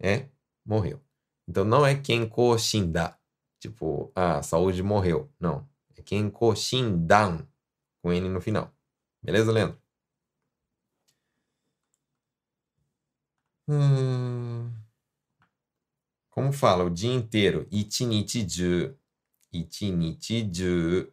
[0.00, 0.28] é
[0.64, 1.02] morreu.
[1.48, 3.18] Então não é Kenko Shinda.
[3.58, 5.28] Tipo, ah, saúde morreu.
[5.40, 5.68] Não.
[5.96, 7.44] É Kenko Shindan
[8.00, 8.72] com N no final.
[9.20, 9.76] Beleza, Leandro?
[13.66, 14.72] Hum...
[16.30, 17.66] Como fala o dia inteiro?
[17.68, 18.96] Ichinichiju.
[19.52, 21.12] Ichinichiju.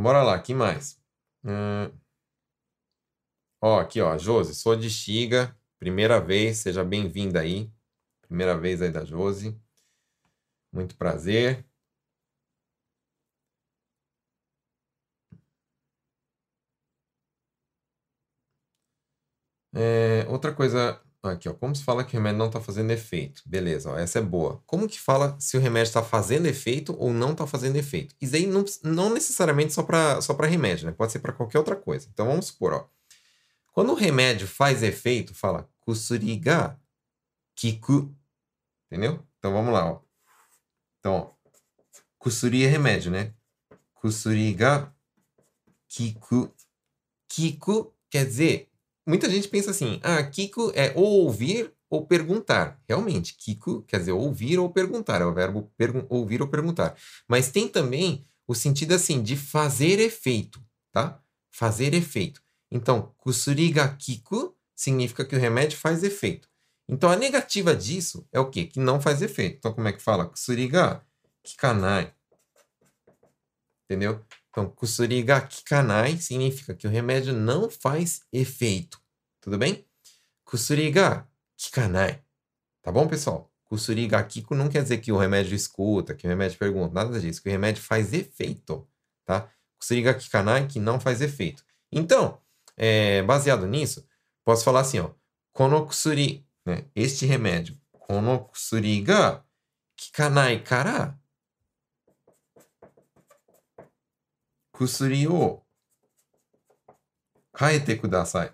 [0.00, 0.98] Então, bora lá, que mais?
[1.44, 1.90] Hum...
[3.62, 7.70] Ó, aqui, ó, Josi, sou de Xiga, primeira vez, seja bem-vinda aí.
[8.22, 9.58] Primeira vez aí da Josi.
[10.72, 11.64] Muito prazer.
[19.72, 23.42] É, outra coisa, aqui, ó, como se fala que o remédio não está fazendo efeito?
[23.44, 24.62] Beleza, ó, essa é boa.
[24.66, 28.14] Como que fala se o remédio está fazendo efeito ou não está fazendo efeito?
[28.20, 30.92] Isso aí não, não necessariamente só para só remédio, né?
[30.92, 32.08] Pode ser para qualquer outra coisa.
[32.12, 32.88] Então vamos supor, ó.
[33.72, 36.78] Quando o remédio faz efeito, fala kusuriga
[37.54, 38.14] kiku.
[38.86, 39.24] Entendeu?
[39.38, 40.00] Então vamos lá, ó.
[40.98, 41.30] Então, ó,
[42.18, 43.34] kusuri é remédio, né?
[43.94, 44.94] Kusuriga
[45.88, 46.50] kiku.
[47.28, 48.69] Kiku quer dizer,
[49.06, 52.80] muita gente pensa assim, ah, kiku é ou ouvir ou perguntar.
[52.88, 55.70] Realmente, kiku quer dizer ouvir ou perguntar, é o verbo
[56.08, 56.96] ouvir ou perguntar.
[57.28, 61.20] Mas tem também o sentido assim de fazer efeito, tá?
[61.50, 62.42] Fazer efeito.
[62.70, 66.48] Então, kusuri ga kiku significa que o remédio faz efeito.
[66.88, 68.64] Então, a negativa disso é o quê?
[68.64, 69.58] Que não faz efeito.
[69.58, 70.26] Então, como é que fala?
[70.26, 71.04] Kusuri ga
[71.42, 72.12] kikanai.
[73.84, 74.24] Entendeu?
[74.50, 79.00] Então, kusuri ga kikanai significa que o remédio não faz efeito.
[79.40, 79.86] Tudo bem?
[80.44, 82.22] Kusuri ga kikanai.
[82.82, 83.50] Tá bom, pessoal?
[83.64, 87.20] Kusuri ga kiku não quer dizer que o remédio escuta, que o remédio pergunta, nada
[87.20, 87.40] disso.
[87.40, 88.88] Que o remédio faz efeito,
[89.24, 89.48] tá?
[89.78, 91.64] Kusuri ga kikanai que não faz efeito.
[91.92, 92.40] Então,
[92.76, 94.04] é, baseado nisso,
[94.44, 95.10] posso falar assim, ó,
[95.52, 97.78] konokusuri, né, este remédio,
[99.04, 99.44] ga
[99.96, 101.19] kikanai kara
[104.80, 105.60] kusuri o
[107.52, 108.50] kaete kudasai.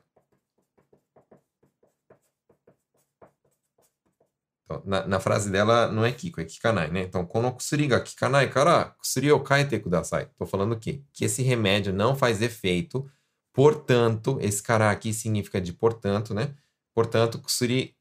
[4.64, 7.02] Então, na, na, frase dela não é Kiko, é Kikanai, né?
[7.02, 10.26] Então, kono kusuri ga kikanai kara kusuri o kaete kudasai.
[10.36, 11.04] Tô falando o quê?
[11.12, 13.08] Que esse remédio não faz efeito
[13.52, 16.54] Portanto, esse cara aqui significa de portanto, né?
[16.92, 17.96] Portanto, kusuri.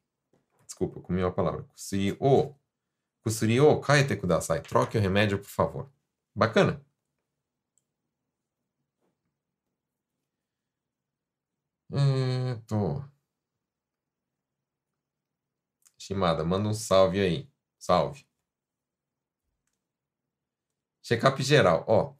[0.65, 1.61] Desculpa, comi uma palavra.
[1.63, 2.55] Kusuri o.
[3.23, 4.61] Kusuri o kaete kudasai.
[4.61, 5.89] Troque o remédio, por favor.
[6.35, 6.83] Bacana?
[11.95, 13.01] Hum, tô.
[15.97, 17.49] Shimada, manda um salve aí.
[17.79, 18.25] Salve.
[21.01, 21.85] Check-up geral.
[21.87, 22.13] Ó,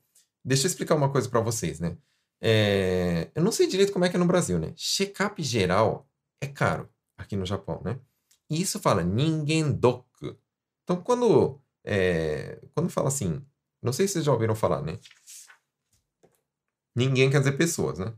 [0.43, 1.97] deixa eu explicar uma coisa para vocês, né?
[2.39, 4.73] É, eu não sei direito como é que é no Brasil, né?
[4.77, 6.09] Check-up geral
[6.39, 7.99] é caro aqui no Japão, né?
[8.49, 10.37] E isso fala ninguém doku.
[10.83, 13.45] Então, quando, é, quando fala assim,
[13.81, 14.99] não sei se vocês já ouviram falar, né?
[16.95, 18.13] Ninguém quer dizer pessoas, né?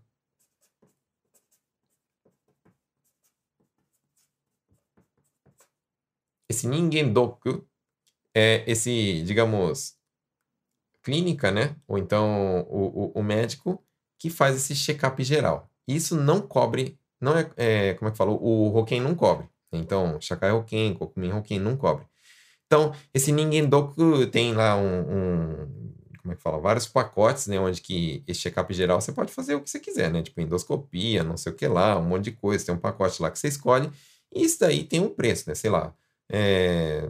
[6.58, 7.64] Esse ninguém doku
[8.36, 9.96] é esse, digamos,
[11.04, 11.76] clínica, né?
[11.88, 13.84] Ou então o, o, o médico
[14.18, 15.70] que faz esse check-up geral.
[15.88, 19.48] Isso não cobre, não é, é, como é que falou, o Roken não cobre.
[19.72, 22.06] Então, Shakai Roken, Kokumin Roken não cobre.
[22.66, 27.82] Então, esse Ningendoku tem lá um, um, como é que fala, vários pacotes, né, onde
[27.82, 31.38] que esse check-up geral você pode fazer o que você quiser, né, tipo endoscopia, não
[31.38, 33.90] sei o que lá, um monte de coisa, tem um pacote lá que você escolhe,
[34.34, 35.94] e isso daí tem um preço, né, sei lá,
[36.30, 37.08] é,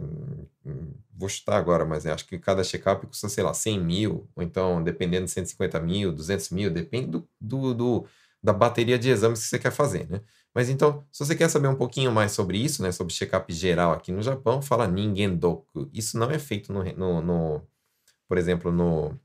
[1.14, 4.82] vou chutar agora, mas acho que cada check-up custa, sei lá, 100 mil, ou então,
[4.82, 8.06] dependendo de 150 mil, 200 mil, depende do, do, do,
[8.42, 10.20] da bateria de exames que você quer fazer, né?
[10.54, 13.92] Mas então, se você quer saber um pouquinho mais sobre isso, né, sobre check-up geral
[13.92, 15.88] aqui no Japão, fala Ningendoku.
[15.92, 17.62] Isso não é feito no, no, no
[18.28, 19.18] por exemplo, no,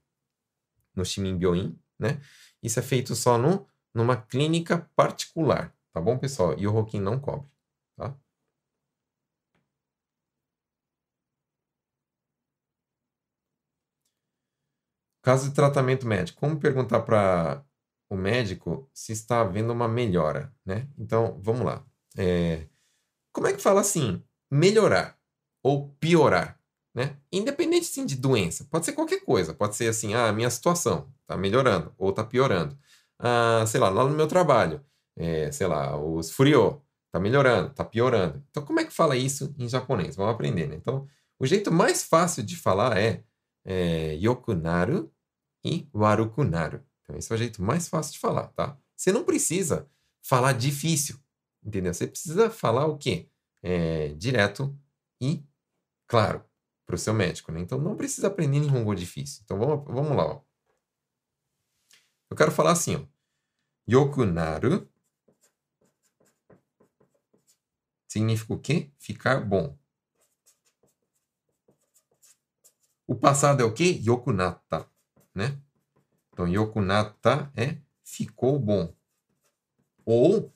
[0.95, 2.21] no Shiminbyoin, né?
[2.62, 6.56] Isso é feito só no, numa clínica particular, tá bom, pessoal?
[6.58, 7.47] E o Rokin não cobre,
[7.95, 8.15] tá?
[15.23, 17.63] Caso de tratamento médico, como perguntar para
[18.09, 20.88] o médico se está havendo uma melhora, né?
[20.97, 21.83] Então, vamos lá.
[22.17, 22.67] É,
[23.31, 25.17] como é que fala assim, melhorar
[25.63, 26.59] ou piorar,
[26.93, 27.17] né?
[27.31, 31.38] Independente sim de doença, pode ser qualquer coisa, pode ser assim, ah, minha situação está
[31.38, 32.77] melhorando ou está piorando.
[33.17, 34.83] Ah, sei lá, lá no meu trabalho,
[35.15, 36.81] é, sei lá, os frio,
[37.13, 38.43] tá melhorando, tá piorando.
[38.49, 40.15] Então, como é que fala isso em japonês?
[40.15, 40.75] Vamos aprender, né?
[40.75, 41.07] Então,
[41.39, 43.23] o jeito mais fácil de falar é,
[43.65, 45.12] é yokunaru
[45.63, 46.84] e warukunaru.
[47.02, 48.78] Então, esse é o jeito mais fácil de falar, tá?
[48.95, 49.89] Você não precisa
[50.21, 51.19] falar difícil,
[51.63, 51.93] entendeu?
[51.93, 53.30] Você precisa falar o quê?
[53.62, 54.78] É, direto
[55.21, 55.43] e
[56.08, 56.43] claro
[56.86, 57.60] para o seu médico, né?
[57.62, 59.41] Então, não precisa aprender Nihongo difícil.
[59.43, 60.41] Então, vamos, vamos lá, ó.
[62.30, 63.06] Eu quero falar assim, ó.
[63.89, 64.89] Yokunaru
[68.08, 68.91] significa o quê?
[68.97, 69.78] Ficar bom.
[73.06, 73.99] O passado é o quê?
[74.02, 74.89] Yokunata,
[75.34, 75.58] né?
[76.32, 78.93] Então, yokunata é ficou bom.
[80.06, 80.52] Ou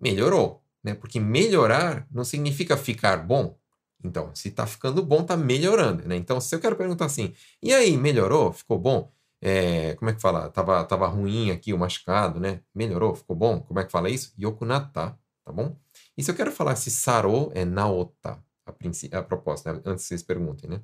[0.00, 0.94] melhorou, né?
[0.94, 3.58] Porque melhorar não significa ficar bom.
[4.04, 6.16] Então, se está ficando bom, está melhorando, né?
[6.16, 8.52] Então, se eu quero perguntar assim, e aí, melhorou?
[8.52, 9.12] Ficou bom?
[9.40, 10.48] É, como é que fala?
[10.50, 12.60] Tava, tava ruim aqui o machucado, né?
[12.74, 13.14] Melhorou?
[13.14, 13.60] Ficou bom?
[13.60, 14.32] Como é que fala isso?
[14.38, 15.76] Yokunata, tá bom?
[16.16, 19.82] E se eu quero falar se sarou, é naota, a, a proposta, né?
[19.84, 20.80] antes que vocês perguntem, né?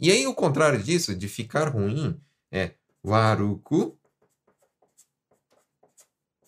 [0.00, 2.20] E aí, o contrário disso, de ficar ruim,
[2.52, 3.98] é waruku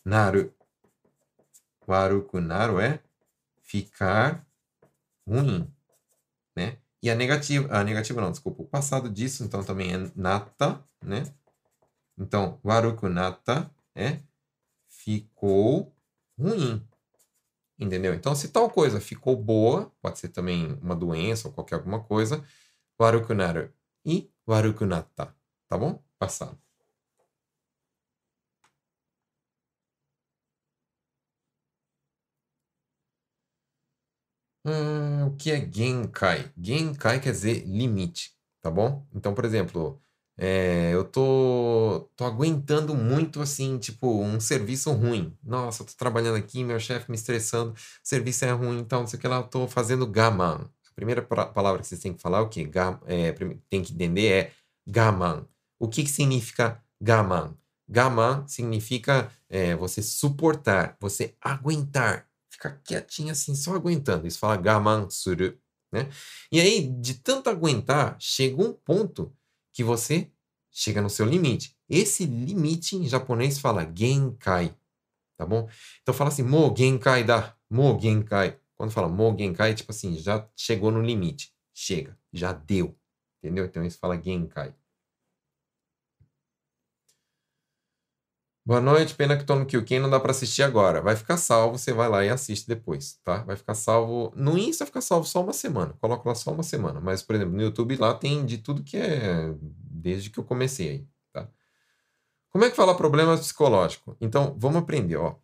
[0.04, 0.54] naru.
[1.88, 3.02] Waruku naru é
[3.62, 4.46] ficar
[5.26, 5.72] ruim,
[6.54, 6.78] né?
[7.02, 11.24] E a negativa, a negativa não, desculpa, o passado disso, então também é nata, né?
[12.16, 14.20] Então, waruku nata é
[14.88, 15.94] ficou
[16.38, 16.86] ruim.
[17.78, 18.14] Entendeu?
[18.14, 22.44] Então, se tal coisa ficou boa, pode ser também uma doença ou qualquer alguma coisa,
[22.98, 23.72] waruku naru
[24.04, 25.34] e waruku nata,
[25.74, 26.02] tá bom?
[26.18, 26.56] Passado.
[34.64, 36.50] Hum, o que é Genkai?
[36.60, 38.32] Genkai quer dizer limite,
[38.62, 39.06] tá bom?
[39.14, 40.00] Então, por exemplo,
[40.38, 45.36] é, eu tô, tô aguentando muito, assim, tipo, um serviço ruim.
[45.42, 49.06] Nossa, eu tô trabalhando aqui, meu chefe me estressando, o serviço é ruim, então, não
[49.06, 50.70] sei o que lá, eu tô fazendo gaman.
[50.90, 52.70] A primeira palavra que vocês têm que falar, o que
[53.06, 53.32] é,
[53.68, 54.52] tem que entender é
[54.86, 55.46] gaman.
[55.78, 57.56] O que, que significa gaman?
[57.88, 64.26] Gaman significa é, você suportar, você aguentar ficar quietinho assim, só aguentando.
[64.26, 65.58] Isso fala gaman suru,
[65.92, 66.08] né?
[66.50, 69.34] E aí, de tanto aguentar, chega um ponto
[69.72, 70.30] que você
[70.70, 71.76] chega no seu limite.
[71.88, 74.74] Esse limite em japonês fala genkai,
[75.36, 75.68] tá bom?
[76.02, 78.58] Então fala assim, mo genkai da, mo genkai.
[78.74, 81.52] Quando fala mo genkai, tipo assim, já chegou no limite.
[81.72, 82.96] Chega, já deu.
[83.38, 83.66] Entendeu?
[83.66, 84.74] Então isso fala genkai.
[88.66, 91.02] Boa noite, pena que tô no Kyuken, não dá para assistir agora.
[91.02, 93.42] Vai ficar salvo, você vai lá e assiste depois, tá?
[93.42, 94.32] Vai ficar salvo.
[94.34, 95.92] No Insta fica salvo só uma semana.
[96.00, 96.98] Coloca lá só uma semana.
[96.98, 100.88] Mas, por exemplo, no YouTube lá tem de tudo que é desde que eu comecei
[100.88, 101.46] aí, tá?
[102.50, 104.16] Como é que fala problemas psicológicos?
[104.18, 105.36] Então, vamos aprender, ó.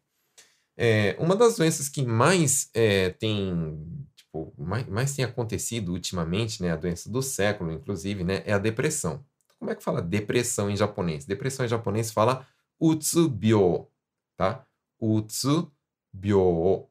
[0.75, 6.73] É, uma das doenças que mais é, tem, tipo, mais, mais tem acontecido ultimamente, né?
[6.73, 8.43] A doença do século, inclusive, né?
[8.47, 9.23] É a depressão.
[9.59, 11.27] Como é que fala depressão em japonês?
[11.27, 12.47] Depressão em japonês fala
[12.81, 13.89] utsubyo,
[14.37, 14.67] tá?
[14.99, 16.89] Utsubyo,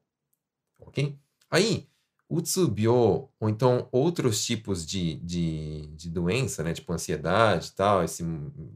[0.78, 1.18] ok?
[1.50, 1.88] Aí,
[2.28, 6.72] utsubyo, ou então outros tipos de, de, de doença, né?
[6.72, 8.24] Tipo ansiedade e tal, esse,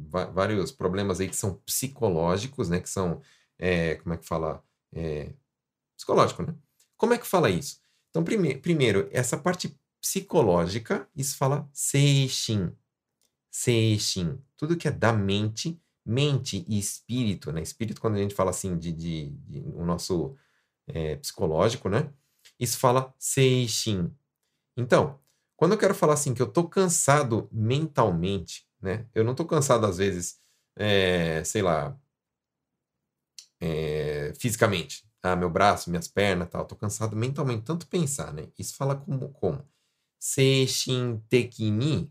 [0.08, 2.80] vários problemas aí que são psicológicos, né?
[2.80, 3.22] Que são,
[3.58, 4.62] é, como é que fala?
[4.92, 5.32] É,
[5.96, 6.54] psicológico, né?
[6.96, 7.80] Como é que fala isso?
[8.10, 12.72] Então, prime primeiro, essa parte psicológica, isso fala seishin.
[13.50, 14.38] Seishin.
[14.56, 17.62] Tudo que é da mente mente e espírito, né?
[17.62, 20.36] Espírito, quando a gente fala assim de, de, de o nosso
[20.86, 22.12] é, psicológico, né?
[22.58, 24.10] Isso fala seishin.
[24.76, 25.18] Então,
[25.56, 29.06] quando eu quero falar assim que eu tô cansado mentalmente, né?
[29.14, 30.38] Eu não tô cansado às vezes,
[30.76, 31.98] é, sei lá,
[33.60, 36.66] é, fisicamente, ah, meu braço, minhas pernas, tal.
[36.66, 38.48] Tô cansado mentalmente, tanto pensar, né?
[38.58, 39.66] Isso fala como como
[40.18, 42.10] seishin tekini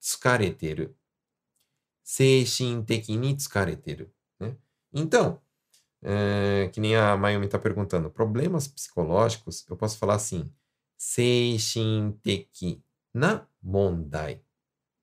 [0.00, 0.94] tsukareteru
[2.03, 4.13] 精神的に疲れてる。
[4.39, 4.55] Né?
[4.93, 5.41] Então,
[6.01, 10.51] é, que nem a Mayumi está perguntando, problemas psicológicos, eu posso falar assim,
[10.97, 14.43] 精神的な問題.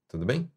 [0.09, 0.51] Tudo bem?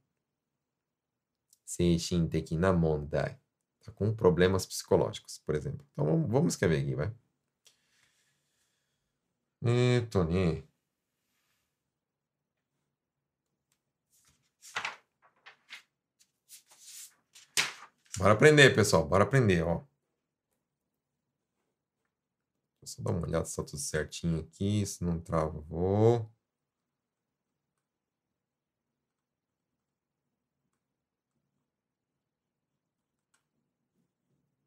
[1.65, 3.39] 精神的な問題.
[3.85, 5.85] Tá com problemas psicológicos, por exemplo.
[5.93, 7.11] Então, vamos escrever aqui, vai.
[9.61, 10.63] えーっとね、
[18.18, 19.06] Bora aprender, pessoal.
[19.06, 19.84] Bora aprender, ó.
[22.82, 26.30] Eu só dar uma olhada se tá tudo certinho aqui, se não travou.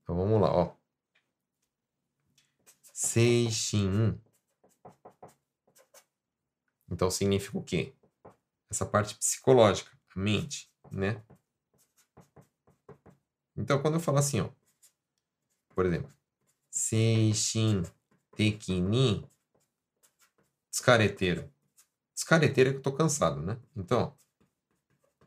[0.04, 0.76] Então vamos lá, ó.
[2.98, 4.20] seishin.
[6.90, 7.94] Então significa o quê?
[8.70, 11.24] Essa parte psicológica, a mente, né?
[13.58, 14.50] Então quando eu falo assim, ó,
[15.74, 16.14] por exemplo,
[16.70, 17.84] seishin
[18.36, 19.28] tekini
[20.70, 21.52] descareteiro.
[22.14, 23.60] Descareteiro é que eu tô cansado, né?
[23.76, 24.18] Então,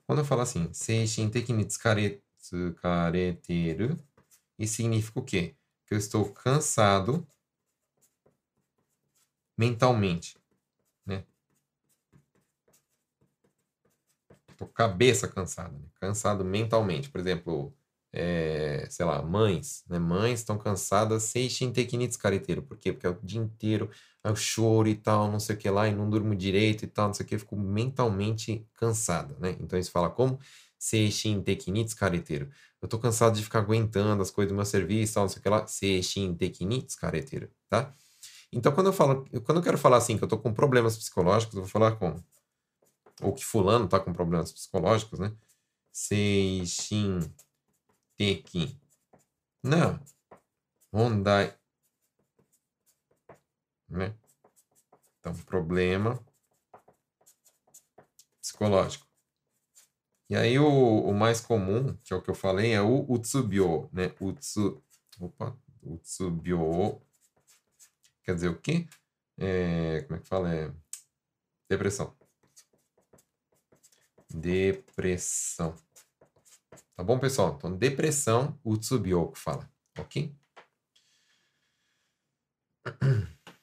[0.07, 2.21] quando eu falo assim, seishin tekini descareteiro,
[4.59, 5.57] isso significa o quê?
[5.87, 7.27] Que eu estou cansado
[9.57, 10.39] mentalmente,
[11.05, 11.25] né?
[14.57, 15.89] Tô cabeça cansada, né?
[16.01, 17.11] cansado mentalmente.
[17.11, 17.75] Por exemplo,
[18.13, 19.99] é, sei lá, mães, né?
[19.99, 22.63] Mães estão cansadas, seishin tekini descareteiro.
[22.63, 22.93] Por quê?
[22.93, 23.91] Porque é o dia inteiro
[24.25, 27.09] eu choro e tal, não sei o que lá, e não durmo direito e tal,
[27.09, 29.57] não sei o que, fico mentalmente cansada, né?
[29.61, 30.39] Então isso fala como
[30.79, 32.51] seishin tekini descareteiro.
[32.83, 35.43] Eu tô cansado de ficar aguentando as coisas do meu serviço, tal, não sei o
[35.43, 37.95] que lá, seishin tekini descareteiro, tá?
[38.53, 41.55] Então quando eu falo, quando eu quero falar assim que eu tô com problemas psicológicos,
[41.55, 42.23] eu vou falar como
[43.23, 45.33] ou que fulano tá com problemas psicológicos, né?
[48.21, 48.79] Seishin teki
[49.63, 49.99] não
[50.93, 51.59] mondai
[53.89, 54.15] né?
[55.19, 56.23] Então, problema
[58.41, 59.07] psicológico.
[60.29, 63.89] E aí, o, o mais comum, que é o que eu falei, é o utsubyo,
[63.93, 64.15] né?
[64.21, 64.81] Utsu,
[65.19, 67.03] opa, utsubyo.
[68.23, 68.87] Quer dizer o quê?
[69.39, 70.55] É, como é que fala?
[70.55, 70.73] É
[71.69, 72.17] depressão.
[74.33, 75.75] Depressão.
[77.01, 77.55] Tá bom, pessoal?
[77.57, 79.67] Então, depressão, utsubyo que fala,
[79.99, 80.37] ok?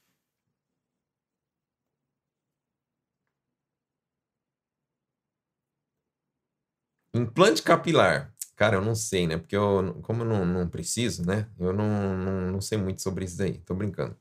[7.14, 8.34] Implante capilar.
[8.56, 9.38] Cara, eu não sei, né?
[9.38, 11.48] Porque eu, como eu não, não preciso, né?
[11.60, 13.60] Eu não, não, não sei muito sobre isso daí.
[13.60, 14.18] Tô brincando.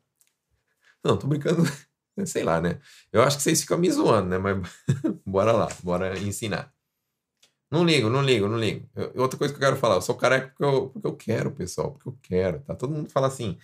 [1.04, 1.62] Não, tô brincando.
[2.26, 2.80] sei lá, né?
[3.12, 4.38] Eu acho que vocês ficam me zoando, né?
[4.38, 4.56] Mas
[5.26, 6.75] bora lá, bora ensinar.
[7.76, 8.88] Não ligo, não ligo, não ligo.
[8.94, 11.50] Eu, outra coisa que eu quero falar, eu sou careca porque eu, porque eu quero,
[11.50, 12.74] pessoal, porque eu quero, tá?
[12.74, 13.58] Todo mundo fala assim.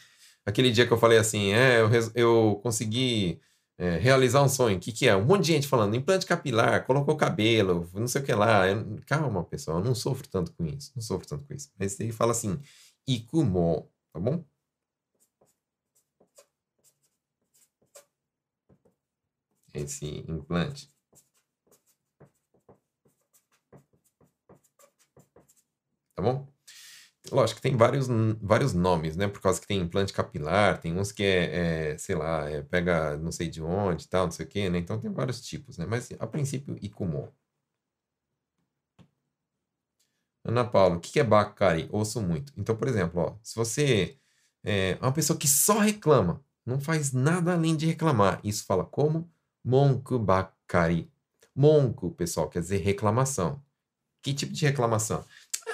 [0.45, 3.41] Aquele dia que eu falei assim, é, eu, eu consegui
[3.79, 4.77] é, realizar um sonho.
[4.77, 5.17] O que, que é?
[5.17, 8.69] Um monte de gente falando implante capilar, colocou cabelo, não sei o que lá.
[8.69, 10.93] Eu, calma, pessoal, eu não sofro tanto com isso.
[10.95, 11.71] Não sofro tanto com isso.
[11.79, 12.61] Mas ele fala assim,
[13.07, 14.45] ikumo, tá bom?
[19.75, 20.91] Esse implante.
[26.15, 26.47] Tá bom?
[27.31, 28.09] Lógico que tem vários,
[28.41, 29.29] vários nomes, né?
[29.29, 33.17] Por causa que tem implante capilar, tem uns que é, é sei lá, é, pega
[33.19, 34.79] não sei de onde tal, não sei o quê, né?
[34.79, 35.87] Então tem vários tipos, né?
[35.87, 37.33] Mas a princípio, Ikumo.
[40.45, 41.89] Ana Paula, o que é Bakari?
[41.93, 42.53] Ouço muito.
[42.57, 44.19] Então, por exemplo, ó, se você
[44.65, 49.31] é uma pessoa que só reclama, não faz nada além de reclamar, isso fala como?
[49.65, 51.11] Monku Bakari.
[51.55, 53.63] Monku, pessoal, quer dizer reclamação.
[54.23, 55.25] Que tipo de reclamação?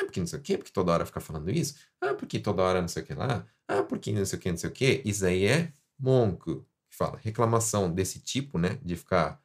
[0.09, 1.75] Porque não sei o quê, porque toda hora fica falando isso.
[2.01, 3.47] Ah, porque toda hora não sei o que lá.
[3.69, 5.03] Ah, porque não sei o que, não sei o que.
[5.05, 7.19] Isso aí é monco, que fala.
[7.19, 8.79] Reclamação desse tipo, né?
[8.83, 9.39] De ficar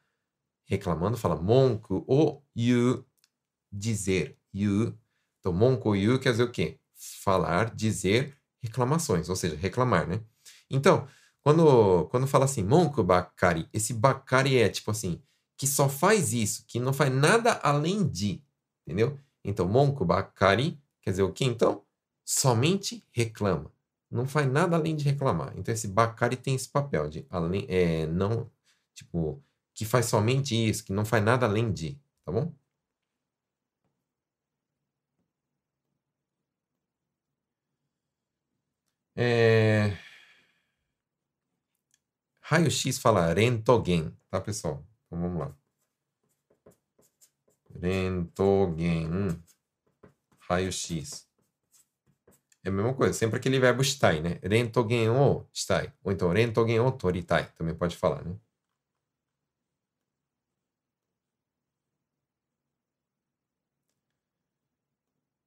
[0.66, 3.06] reclamando, fala monco ou you,
[3.70, 4.38] dizer.
[4.54, 4.98] You.
[5.40, 6.80] Então, monco ou you quer dizer o quê?
[6.96, 10.22] Falar, dizer reclamações, ou seja, reclamar, né?
[10.70, 11.06] Então,
[11.42, 15.22] quando, quando fala assim, monco bakari, esse bakari é tipo assim,
[15.58, 18.42] que só faz isso, que não faz nada além de,
[18.88, 19.20] entendeu?
[19.44, 21.84] Então, monko bakari quer dizer o que então?
[22.26, 23.72] Somente reclama.
[24.10, 25.54] Não faz nada além de reclamar.
[25.58, 28.50] Então, esse bakari tem esse papel de além, é, não,
[28.94, 32.54] tipo, que faz somente isso, que não faz nada além de, tá bom?
[39.16, 39.98] É...
[42.42, 44.86] Raio-X fala rentogen, tá, pessoal?
[45.08, 45.63] Então vamos lá.
[47.84, 49.44] Rentogen.
[50.40, 51.28] Raio-X.
[52.64, 54.40] É a mesma coisa, sempre aquele verbo shitai, né?
[54.42, 55.46] Rentogen o.
[56.04, 57.52] Ou então rentogen o toritai.
[57.58, 58.36] Também pode falar, né?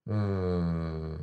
[0.06, 1.18] Hum...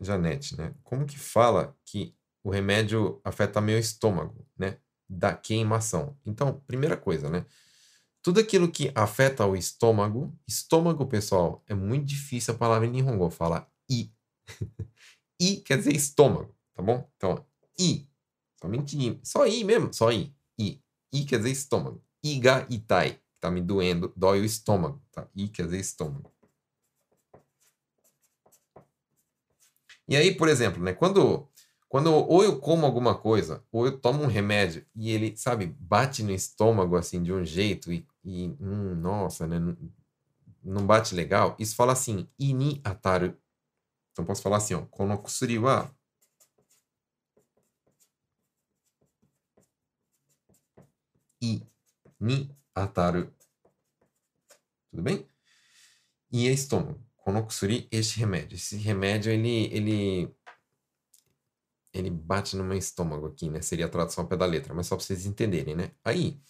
[0.00, 0.74] Janete, né?
[0.82, 4.78] Como que fala que o remédio afeta meu estômago, né?
[5.08, 6.18] Da queimação.
[6.26, 7.46] Então, primeira coisa, né?
[8.24, 13.28] Tudo aquilo que afeta o estômago, estômago, pessoal, é muito difícil a palavra em Nihongo
[13.28, 14.10] falar i.
[15.38, 17.06] i quer dizer estômago, tá bom?
[17.18, 17.44] Então,
[17.78, 18.08] i.
[18.58, 19.20] Somente i.
[19.22, 20.34] Só i mesmo, só i.
[20.58, 20.80] I.
[21.12, 22.02] I quer dizer estômago.
[22.22, 23.20] Iga itai.
[23.38, 25.28] Tá me doendo, dói o estômago, tá?
[25.36, 26.32] I quer dizer estômago.
[30.08, 31.46] E aí, por exemplo, né, quando,
[31.94, 36.24] quando ou eu como alguma coisa, ou eu tomo um remédio e ele, sabe, bate
[36.24, 39.60] no estômago assim de um jeito e, e hum, nossa, né,
[40.60, 43.40] não bate legal, isso fala assim, ini ataru.
[44.10, 45.88] Então posso falar assim, ó, kono kusuri wa
[52.18, 53.32] ni ataru.
[54.90, 55.28] Tudo bem?
[56.32, 57.00] E é estômago.
[57.18, 58.56] Konokusuri, este remédio.
[58.56, 60.34] Esse remédio, ele, ele,
[61.94, 63.62] ele bate no meu estômago aqui, né?
[63.62, 65.92] Seria a tradução ao pé da letra, mas só para vocês entenderem, né?
[66.04, 66.40] Aí,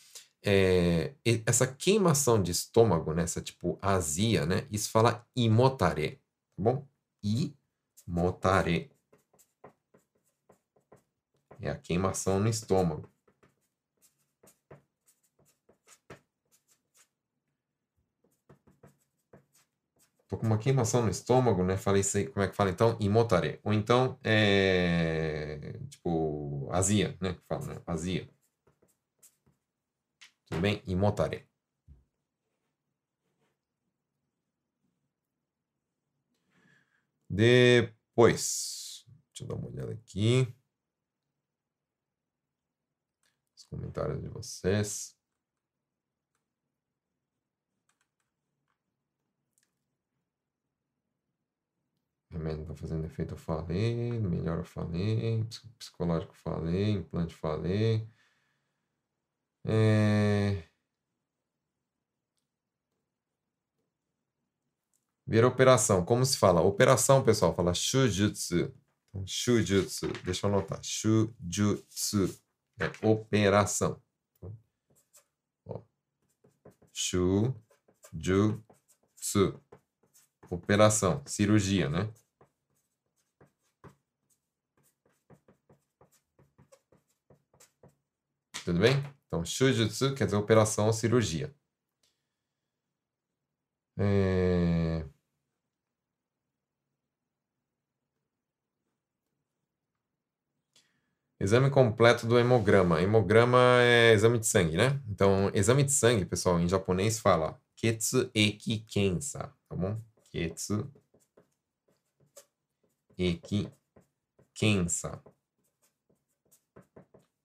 [0.42, 1.14] é,
[1.46, 3.22] essa queimação de estômago, né?
[3.24, 4.66] Essa tipo azia, né?
[4.70, 6.20] Isso fala imotare,
[6.56, 6.88] tá bom?
[8.06, 8.90] Imotare.
[11.60, 13.13] É a queimação no estômago.
[20.34, 21.76] Tô com uma queimação no estômago, né?
[21.76, 22.96] Falei sei, como é que fala então?
[23.00, 23.60] Imotare.
[23.64, 27.34] Ou então, é, tipo, azia, né?
[27.34, 27.82] Que fala, né?
[27.86, 28.28] Azia.
[30.48, 30.82] Tudo bem?
[30.86, 31.46] Imotare.
[37.28, 40.46] Depois, deixa eu dar uma olhada aqui.
[43.56, 45.13] Os comentários de vocês.
[52.34, 54.18] Remédio não tá fazendo efeito, eu falei.
[54.18, 55.44] Melhor, eu falei.
[55.78, 56.90] Psicológico, falei.
[56.90, 58.08] Implante, falei.
[59.64, 60.68] É...
[65.24, 66.04] Vira operação.
[66.04, 66.60] Como se fala?
[66.60, 68.74] Operação, pessoal, fala shujutsu.
[69.10, 70.08] Então, shujutsu.
[70.24, 70.80] Deixa eu anotar.
[70.82, 72.36] Shujutsu.
[72.80, 74.02] É operação.
[75.66, 75.80] Ó.
[76.92, 77.54] Shujutsu.
[80.50, 81.22] Operação.
[81.26, 82.12] Cirurgia, né?
[88.64, 88.94] Tudo bem?
[89.26, 91.54] Então, shujutsu quer dizer operação ou cirurgia.
[93.96, 95.04] É...
[101.38, 103.02] Exame completo do hemograma.
[103.02, 105.00] Hemograma é exame de sangue, né?
[105.08, 110.00] Então, exame de sangue, pessoal, em japonês fala ketsu eki kensa, tá bom?
[110.30, 110.90] Ketsu
[113.18, 113.68] eki
[114.54, 115.22] kensa.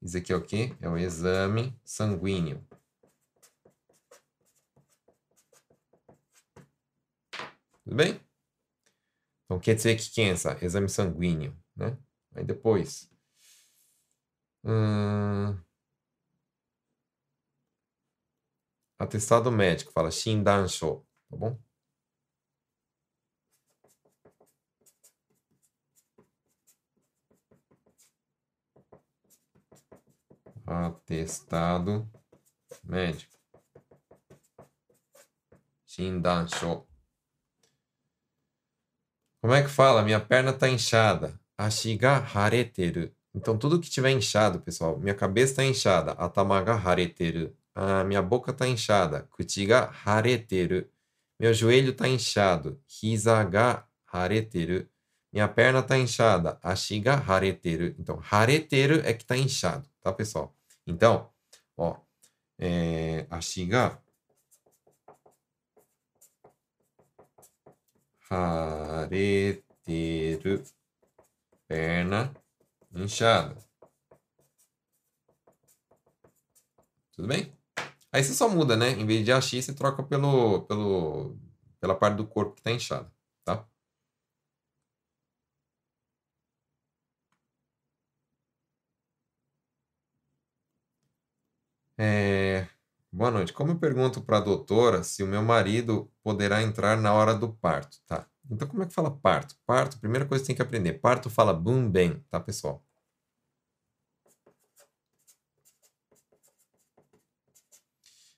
[0.01, 0.75] Isso aqui é o quê?
[0.81, 2.65] É o exame sanguíneo.
[7.83, 8.19] Tudo bem?
[9.45, 11.97] Então, quer dizer que kensa, exame sanguíneo, né?
[12.35, 13.09] Aí depois...
[14.63, 15.57] Hum,
[18.99, 21.57] atestado médico, fala Shindansho, tá bom?
[30.69, 32.09] Atestado
[32.83, 33.37] médico.
[35.85, 36.85] Shindansho.
[39.41, 40.03] Como é que fala?
[40.03, 41.39] Minha perna está inchada.
[41.57, 43.11] Ashiga hareteru.
[43.33, 44.99] Então, tudo que tiver inchado, pessoal.
[44.99, 46.11] Minha cabeça está inchada.
[46.13, 47.55] Atamaga hareteru.
[47.73, 49.23] A minha boca está inchada.
[49.31, 50.87] Kuchiga hareteru.
[51.39, 52.81] Meu joelho está inchado.
[53.01, 54.87] Hizaga hareteru.
[55.31, 56.59] Minha perna está inchada.
[56.61, 57.95] Ashiga hareteru.
[57.97, 60.58] Então, hareteru é que está inchado, tá, pessoal?
[60.89, 61.31] Então,
[61.77, 61.97] ó,
[62.57, 63.27] é,
[71.67, 72.33] perna
[72.93, 73.55] inchada.
[77.13, 77.53] Tudo bem?
[78.11, 78.91] Aí você só muda, né?
[78.91, 81.37] Em vez de ashi, você troca pelo, pelo,
[81.79, 83.11] pela parte do corpo que está inchada,
[83.45, 83.67] tá?
[92.01, 92.65] É,
[93.11, 93.51] boa noite.
[93.51, 97.51] Como eu pergunto para a doutora se o meu marido poderá entrar na hora do
[97.53, 98.25] parto, tá?
[98.49, 99.55] Então, como é que fala parto?
[99.65, 100.93] Parto, primeira coisa que tem que aprender.
[100.93, 102.81] Parto fala boom bem, tá, pessoal?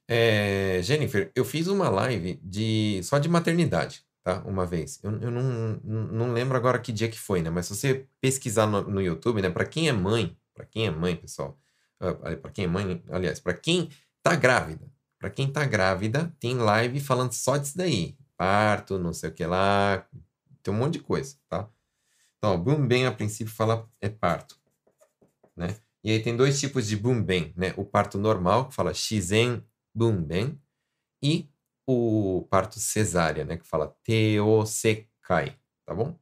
[0.07, 4.41] É, Jennifer, eu fiz uma live de só de maternidade, tá?
[4.45, 4.99] Uma vez.
[5.03, 7.49] Eu, eu não, não lembro agora que dia que foi, né?
[7.49, 9.49] Mas se você pesquisar no, no YouTube, né?
[9.49, 11.57] Para quem é mãe, para quem é mãe, pessoal,
[12.41, 13.89] para quem é mãe, aliás, para quem
[14.23, 19.29] tá grávida, para quem tá grávida, tem live falando só disso daí, parto, não sei
[19.29, 20.07] o que lá,
[20.63, 21.69] tem um monte de coisa, tá?
[22.37, 24.59] Então, boom bem a princípio fala é parto,
[25.55, 25.75] né?
[26.03, 27.73] E aí tem dois tipos de boom bem, né?
[27.77, 30.59] O parto normal, que fala shizen boom bem,
[31.21, 31.47] e
[31.85, 33.57] o parto cesárea, né?
[33.57, 36.17] Que fala teosekai, tá bom?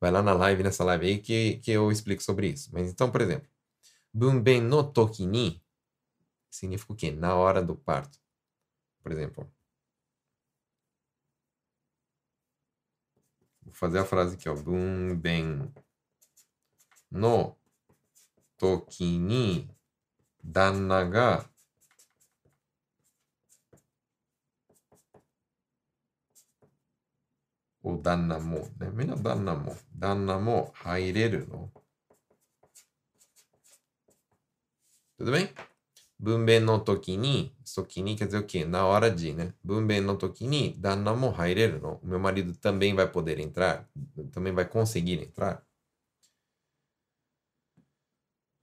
[0.00, 2.70] Vai lá na live, nessa live aí, que, que eu explico sobre isso.
[2.72, 3.48] Mas então, por exemplo,
[4.16, 5.62] Bunben no toki ni
[6.50, 7.10] significa o quê?
[7.10, 8.18] Na hora do parto.
[9.02, 9.46] Por exemplo.
[13.62, 14.54] Vou fazer a frase aqui, ó.
[14.54, 15.70] Bunben
[17.10, 17.58] no
[18.56, 19.68] toki ni
[20.42, 21.50] danna ga
[27.82, 28.90] ou danna mo, né?
[28.90, 29.76] Melhor é danna mo.
[29.90, 31.75] Danna mo haireru no
[35.18, 35.48] Tudo bem?
[36.18, 38.64] Bunben no toki ni, toki ni quer dizer o quê?
[38.64, 39.54] Na hora de, né?
[39.62, 41.92] Bunben no toki ni, danna mo haireru no.
[42.02, 43.88] O meu marido também vai poder entrar,
[44.32, 45.64] também vai conseguir entrar.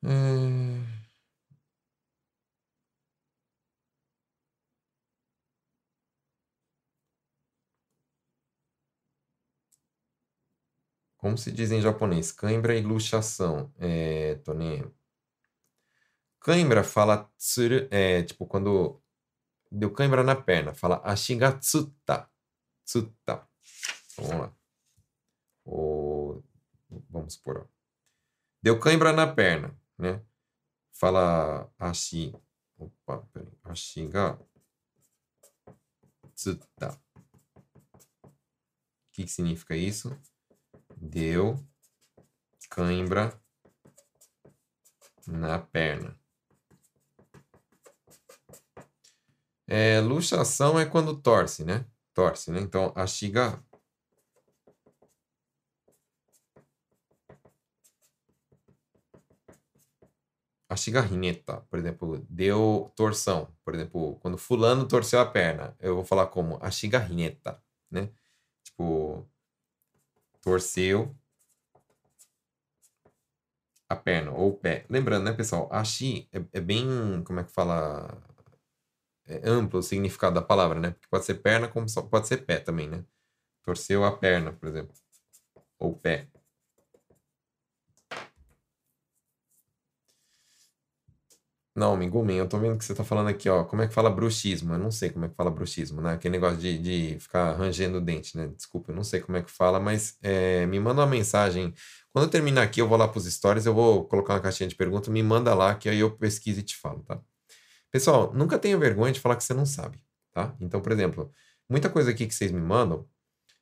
[0.03, 0.85] Hum...
[11.17, 12.31] Como se diz em japonês?
[12.31, 13.71] Cãibra e luxação.
[13.79, 14.93] É, Toninho.
[16.43, 19.01] Cãibra fala tsuru, é, tipo, quando
[19.71, 22.29] deu cãibra na perna, fala ashiga tsutta.
[22.85, 23.47] Tsutta.
[24.17, 24.55] Vamos lá.
[25.65, 26.43] O,
[27.09, 27.65] vamos supor, ó.
[28.61, 30.21] Deu cãibra na perna, né?
[30.91, 32.35] Fala ashi.
[32.77, 33.57] Opa, peraí.
[33.63, 34.37] Ashiga
[36.35, 37.01] tsutta.
[38.23, 38.29] O
[39.11, 40.15] que, que significa isso?
[41.03, 41.59] deu
[42.69, 43.39] cãibra
[45.27, 46.17] na perna.
[49.67, 51.85] É, luxação é quando torce, né?
[52.13, 52.59] Torce, né?
[52.59, 53.63] Então, a xiga
[60.69, 60.75] a
[61.69, 63.47] por exemplo, deu torção.
[63.63, 67.61] Por exemplo, quando fulano torceu a perna, eu vou falar como a chigarrineta,
[67.91, 68.09] né?
[68.63, 69.27] Tipo,
[70.41, 71.15] torceu
[73.89, 74.85] a perna ou o pé.
[74.89, 75.69] Lembrando, né, pessoal?
[75.71, 78.21] Ashi é, é bem, como é que fala?
[79.25, 80.91] É amplo o significado da palavra, né?
[80.91, 83.03] Porque pode ser perna, como pode ser pé também, né?
[83.63, 84.93] Torceu a perna, por exemplo.
[85.79, 86.29] Ou pé.
[91.75, 93.63] Não, Mingumin, eu tô vendo que você tá falando aqui, ó.
[93.63, 94.73] Como é que fala bruxismo?
[94.73, 96.13] Eu não sei como é que fala bruxismo, né?
[96.13, 98.47] Aquele negócio de, de ficar rangendo o dente, né?
[98.55, 101.73] Desculpa, eu não sei como é que fala, mas é, me manda uma mensagem.
[102.11, 104.75] Quando eu terminar aqui, eu vou lá pros stories, eu vou colocar uma caixinha de
[104.75, 107.19] perguntas, me manda lá, que aí eu pesquiso e te falo, tá?
[107.93, 109.99] Pessoal, nunca tenha vergonha de falar que você não sabe,
[110.31, 110.55] tá?
[110.59, 111.31] Então, por exemplo,
[111.69, 113.07] muita coisa aqui que vocês me mandam,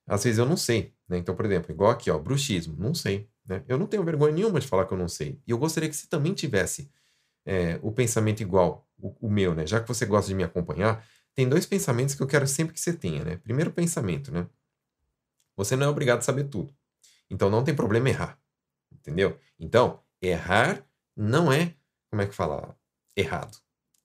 [0.08, 1.18] às vezes eu não sei, né?
[1.18, 3.62] Então, por exemplo, igual aqui, ó, bruxismo, não sei, né?
[3.68, 5.38] Eu não tenho vergonha nenhuma de falar que eu não sei.
[5.46, 6.90] E eu gostaria que você também tivesse
[7.46, 9.68] é, o pensamento igual, o, o, meu, né?
[9.68, 11.06] Já que você gosta de me acompanhar,
[11.36, 13.36] tem dois pensamentos que eu quero sempre que você tenha, né?
[13.36, 14.48] Primeiro pensamento, né?
[15.58, 16.74] Você não é obrigado a saber tudo.
[17.30, 18.40] Então não tem problema errar.
[18.90, 19.38] Entendeu?
[19.60, 20.86] Então, errar
[21.18, 21.76] não é,
[22.10, 22.78] como é que fala?
[23.14, 23.58] Errado.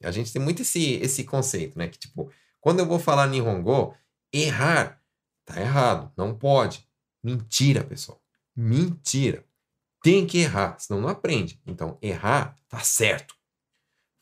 [0.03, 1.89] A gente tem muito esse, esse conceito, né?
[1.89, 2.31] Que tipo,
[2.61, 3.95] quando eu vou falar Nihongo,
[4.33, 5.01] errar
[5.45, 6.87] tá errado, não pode.
[7.23, 8.21] Mentira, pessoal.
[8.55, 9.45] Mentira.
[10.03, 11.61] Tem que errar, senão não aprende.
[11.67, 13.35] Então, errar tá certo.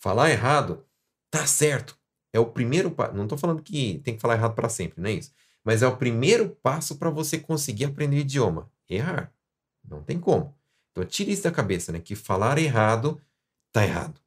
[0.01, 0.85] Falar errado
[1.31, 1.99] tá certo.
[2.33, 3.14] É o primeiro passo.
[3.14, 5.33] Não estou falando que tem que falar errado para sempre, não é isso.
[5.64, 8.70] Mas é o primeiro passo para você conseguir aprender idioma.
[8.89, 9.33] Errar.
[9.83, 10.55] Não tem como.
[10.93, 12.01] Então, tire isso da cabeça, né?
[12.01, 13.20] Que falar errado
[13.72, 14.20] tá errado.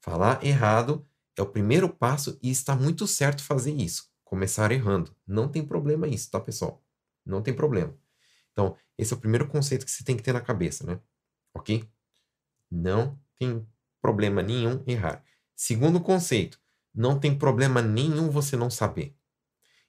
[0.00, 4.10] Falar errado é o primeiro passo e está muito certo fazer isso.
[4.24, 5.14] Começar errando.
[5.26, 6.82] Não tem problema isso, tá, pessoal?
[7.24, 7.94] Não tem problema.
[8.52, 11.00] Então, esse é o primeiro conceito que você tem que ter na cabeça, né?
[11.54, 11.84] Ok?
[12.70, 13.66] Não tem
[14.00, 15.24] problema nenhum errar.
[15.54, 16.58] Segundo conceito,
[16.94, 19.14] não tem problema nenhum você não saber.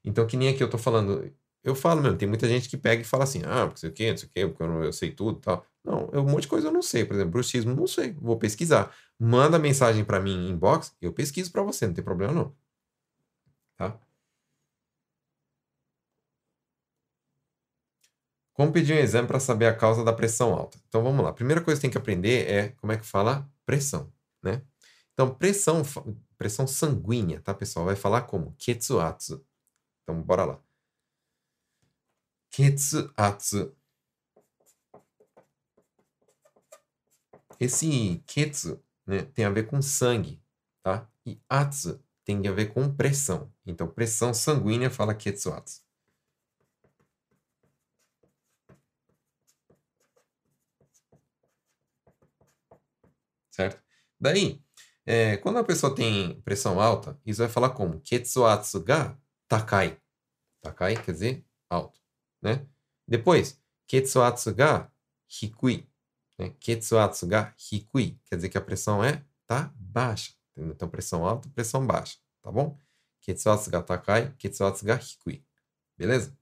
[0.03, 1.31] Então, que nem aqui eu tô falando,
[1.63, 3.93] eu falo mesmo, tem muita gente que pega e fala assim, ah, porque sei o
[3.93, 5.65] quê, não sei o quê, porque eu, não, eu sei tudo e tal.
[5.83, 7.05] Não, eu, um monte de coisa eu não sei.
[7.05, 8.13] Por exemplo, bruxismo, não sei.
[8.13, 8.93] Vou pesquisar.
[9.19, 12.55] Manda mensagem para mim em inbox, eu pesquiso para você, não tem problema não.
[13.77, 13.99] Tá?
[18.53, 20.77] Como pedir um exame para saber a causa da pressão alta?
[20.87, 21.29] Então vamos lá.
[21.31, 24.11] A primeira coisa que tem que aprender é como é que fala pressão,
[24.43, 24.61] né?
[25.13, 25.81] Então pressão,
[26.37, 27.85] pressão sanguínea, tá, pessoal?
[27.85, 29.43] Vai falar como ketsuatsu.
[30.03, 30.61] Então bora lá.
[32.51, 33.75] Ketsuatsu.
[37.61, 40.41] Esse ketsu né, tem a ver com sangue,
[40.83, 41.07] tá?
[41.25, 43.53] E atsu tem a ver com pressão.
[43.65, 45.81] Então pressão sanguínea fala ketsuatsu.
[53.51, 53.83] certo?
[54.19, 54.63] Daí,
[55.05, 59.99] é, quando a pessoa tem pressão alta, isso vai falar como ketsuatsu ga takai.
[60.61, 61.99] Takai quer dizer alto,
[62.41, 62.65] né?
[63.07, 64.91] Depois, ketsuatsu ga
[65.27, 65.90] hikui.
[66.41, 66.55] Né?
[66.59, 68.19] Ketsuatsu ga hikui.
[68.25, 70.33] Quer dizer que a pressão é tá baixa.
[70.57, 72.17] Então, pressão alta, pressão baixa.
[72.41, 72.77] Tá bom?
[73.21, 75.45] Ketsuatsu ga takai, ketsuatsu ga hikui.
[75.95, 76.35] Beleza?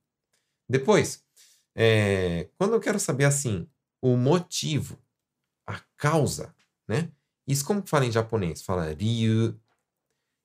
[0.69, 1.25] Depois,
[1.75, 3.67] é, quando eu quero saber assim,
[4.01, 4.97] o motivo,
[5.67, 6.55] a causa,
[6.87, 7.11] né?
[7.45, 8.61] Isso como fala em japonês?
[8.61, 9.59] Fala ryu,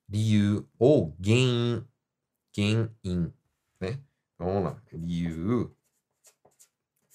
[0.09, 1.87] ryu ou gen,
[2.53, 3.31] gen-in,
[3.79, 4.01] né?
[4.33, 4.83] Então, vamos lá.
[4.91, 5.73] Ryu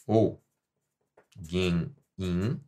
[0.06, 0.42] ou
[2.24, 2.60] gen-in.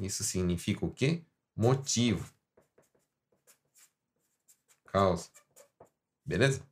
[0.00, 1.24] Isso significa o quê?
[1.56, 2.32] Motivo.
[4.86, 5.30] Causa.
[6.24, 6.62] Beleza?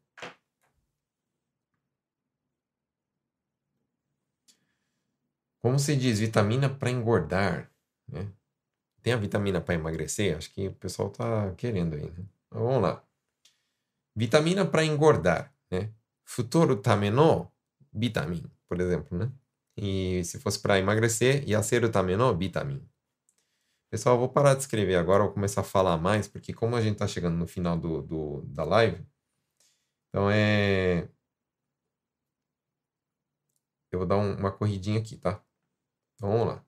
[5.59, 7.70] Como se diz vitamina para engordar,
[8.09, 8.33] né?
[9.03, 10.37] Tem a vitamina para emagrecer?
[10.37, 12.24] Acho que o pessoal tá querendo aí, né?
[12.47, 13.05] Então, vamos lá.
[14.14, 15.93] Vitamina para engordar, né?
[16.24, 17.51] Futuro tameno
[17.93, 19.31] vitamin, por exemplo, né?
[19.77, 22.87] E se fosse para emagrecer, yaseru tameno vitamin.
[23.91, 26.81] Pessoal, eu vou parar de escrever agora, vou começar a falar mais, porque como a
[26.81, 29.05] gente está chegando no final do, do, da live,
[30.09, 31.09] então é.
[33.93, 35.43] Eu vou dar um, uma corridinha aqui, tá?
[36.14, 36.64] Então vamos lá.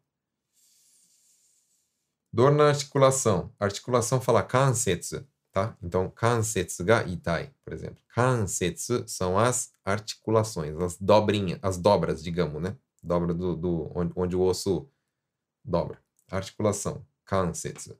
[2.33, 3.55] Dor na articulação.
[3.61, 5.77] Articulação fala kansetsu, tá?
[5.83, 8.03] Então, kansetsu ga itai, por exemplo.
[8.09, 12.77] Kansetsu são as articulações, as dobrinhas, as dobras, digamos, né?
[13.03, 14.89] Dobra do, do onde, onde o osso
[15.65, 15.99] dobra.
[16.31, 17.99] Articulação kansetsu.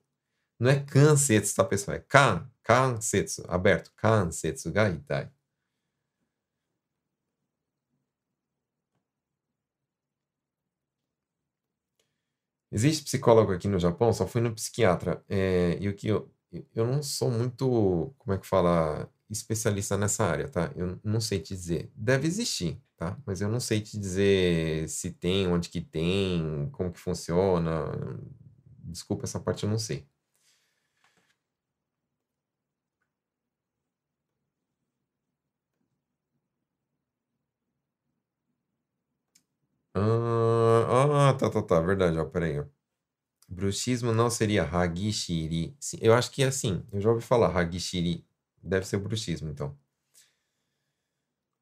[0.59, 1.97] Não é kansetsu, tá, pessoal?
[1.97, 3.93] É kan, kansetsu, aberto.
[3.97, 5.31] Kansetsu ga itai.
[12.71, 15.23] Existe psicólogo aqui no Japão, só fui no psiquiatra.
[15.29, 16.31] É, e o que eu,
[16.75, 20.71] eu não sou muito, como é que fala, especialista nessa área, tá?
[20.77, 21.91] Eu não sei te dizer.
[21.97, 23.19] Deve existir, tá?
[23.27, 27.87] Mas eu não sei te dizer se tem, onde que tem, como que funciona.
[28.85, 30.07] Desculpa, essa parte eu não sei.
[39.95, 42.65] Ah, ah, tá, tá, tá, verdade, ó, peraí, ó.
[43.49, 45.77] Bruxismo não seria Hagishiri.
[46.01, 48.27] Eu acho que é assim, eu já ouvi falar Hagishiri.
[48.63, 49.77] Deve ser bruxismo, então.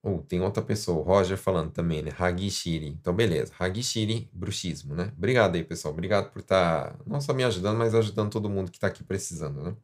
[0.03, 2.11] Ou tem outra pessoa, Roger falando também, né?
[2.19, 2.89] Hagishiri.
[2.89, 3.53] Então, beleza.
[3.59, 5.13] Hagishiri, bruxismo, né?
[5.17, 5.93] Obrigado aí, pessoal.
[5.93, 9.05] Obrigado por estar tá, não só me ajudando, mas ajudando todo mundo que está aqui
[9.05, 9.77] precisando, né?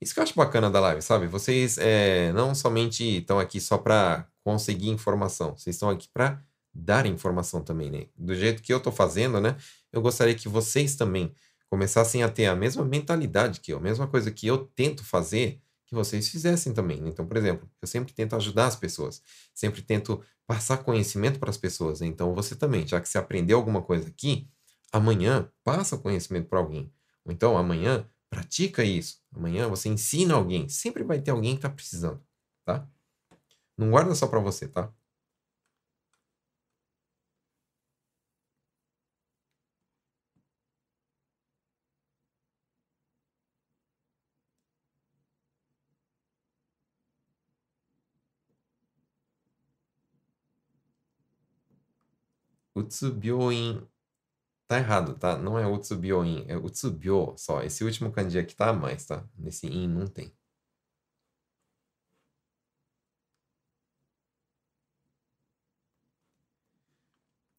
[0.00, 1.26] Isso que eu acho bacana da live, sabe?
[1.26, 6.42] Vocês é, não somente estão aqui só para conseguir informação, vocês estão aqui para
[6.72, 8.06] dar informação também, né?
[8.16, 9.56] Do jeito que eu estou fazendo, né?
[9.92, 11.34] Eu gostaria que vocês também
[11.68, 15.60] começassem a ter a mesma mentalidade que eu, a mesma coisa que eu tento fazer
[15.90, 17.00] que vocês fizessem também.
[17.08, 19.20] Então, por exemplo, eu sempre tento ajudar as pessoas,
[19.52, 22.00] sempre tento passar conhecimento para as pessoas.
[22.00, 24.48] Então, você também, já que você aprendeu alguma coisa aqui,
[24.92, 26.92] amanhã passa o conhecimento para alguém.
[27.24, 29.20] Ou então, amanhã pratica isso.
[29.34, 30.68] Amanhã você ensina alguém.
[30.68, 32.22] Sempre vai ter alguém que está precisando,
[32.64, 32.88] tá?
[33.76, 34.92] Não guarda só para você, tá?
[52.80, 53.86] Utsubyoin.
[54.68, 55.36] Tá errado, tá?
[55.38, 57.62] Não é Utsubyoin, é Utsubyo só.
[57.62, 59.28] Esse último kanji aqui tá a mais, tá?
[59.38, 60.32] Nesse in não tem.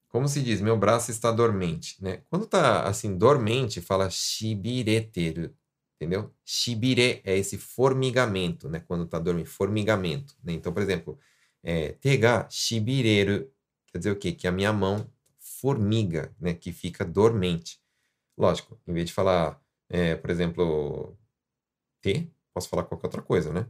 [0.09, 2.22] Como se diz, meu braço está dormente, né?
[2.30, 5.55] Quando tá assim, dormente, fala shibireteru,
[5.95, 6.34] entendeu?
[6.43, 8.82] Shibire é esse formigamento, né?
[8.82, 10.51] Quando tá dormindo, formigamento, né?
[10.53, 11.17] Então, por exemplo,
[11.63, 13.49] é, tega shibireru
[13.92, 14.32] Quer dizer o quê?
[14.32, 16.54] Que a minha mão formiga, né?
[16.54, 17.80] Que fica dormente.
[18.38, 21.18] Lógico, em vez de falar, é, por exemplo,
[22.02, 23.68] T, posso falar qualquer outra coisa, né?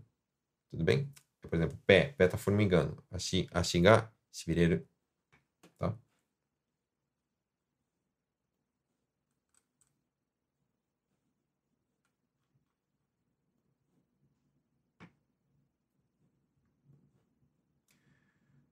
[0.71, 1.11] Tudo bem?
[1.41, 3.03] Por exemplo, pé, pé tá formigando.
[3.11, 4.87] Ashi, ashiga, shibireru.
[5.79, 5.97] Tá?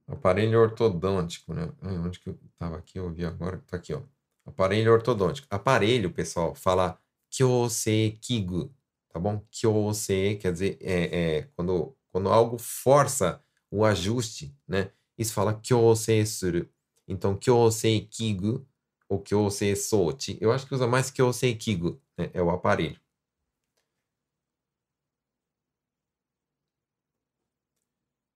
[0.10, 1.72] Aparelho ortodôntico, né?
[1.84, 2.98] onde que eu estava aqui?
[2.98, 3.64] Eu vi agora.
[3.68, 4.02] Tá aqui, ó.
[4.46, 5.48] Aparelho ortodôntico.
[5.52, 7.00] Aparelho, pessoal, fala
[7.30, 8.74] kyosekigu,
[9.10, 9.46] tá bom?
[9.52, 14.92] Kyose quer dizer é, é, quando, quando algo força o ajuste, né?
[15.18, 16.68] Isso fala kyose suru.
[17.08, 18.66] Então, kyosekigu
[19.08, 20.38] ou kyose sochi.
[20.42, 22.32] Eu acho que usa mais kyosekigu, né?
[22.34, 23.00] É o aparelho.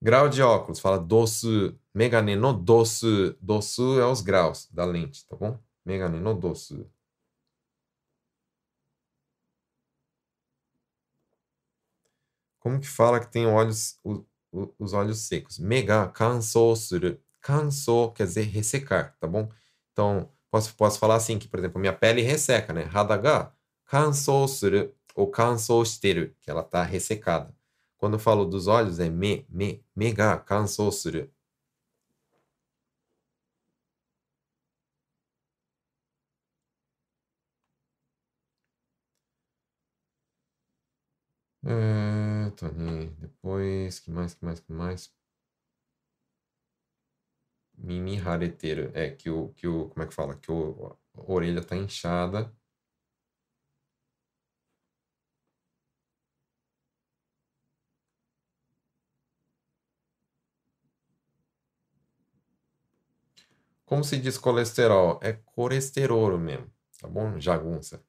[0.03, 1.79] Grau de óculos, fala dosu.
[1.93, 3.37] Megane no dosu.
[3.41, 5.57] Dosu é os graus da lente, tá bom?
[5.85, 6.85] Megane no dosu.
[12.59, 15.57] Como que fala que tem olhos, o, o, os olhos secos?
[15.57, 17.17] Mega kansou suru.
[17.39, 19.49] Kansou quer dizer ressecar, tá bom?
[19.93, 22.89] Então, posso, posso falar assim, que, por exemplo, minha pele resseca, né?
[22.93, 23.53] Hadaga
[23.85, 27.55] kansou suru ou kansou shiteru, que ela tá ressecada.
[28.03, 31.31] Quando eu falo dos olhos, é me, me, mega kansou suru.
[41.65, 45.13] É, Tony, depois, que mais, que mais, que mais?
[47.77, 48.91] Mimi rareteiro.
[48.95, 50.35] É, que o, que o, como é que fala?
[50.37, 52.51] Que o, a orelha tá inchada.
[63.86, 65.19] Como se diz colesterol?
[65.21, 67.39] É colesterol mesmo, tá bom?
[67.39, 68.03] Jagunça.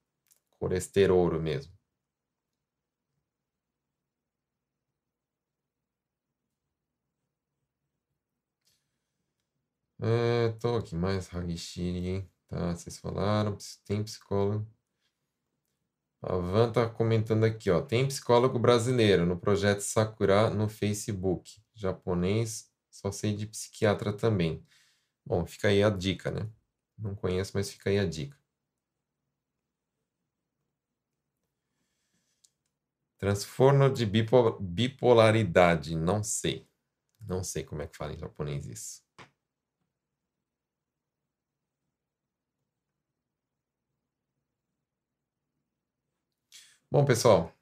[0.58, 1.72] Colesterol mesmo.
[10.00, 12.74] É, tô aqui mais Hagishiri, tá?
[12.74, 13.56] Vocês falaram,
[13.86, 14.66] tem psicólogo.
[16.22, 17.80] A Van tá comentando aqui, ó.
[17.82, 21.62] Tem psicólogo brasileiro no projeto Sakura no Facebook.
[21.74, 24.64] Japonês, só sei de psiquiatra também.
[25.26, 26.48] Bom, fica aí a dica, né?
[26.98, 28.38] Não conheço, mas fica aí a dica.
[33.18, 36.68] Transformo de bipolaridade, não sei.
[37.20, 39.02] Não sei como é que fala em japonês isso.
[46.90, 47.53] Bom, pessoal,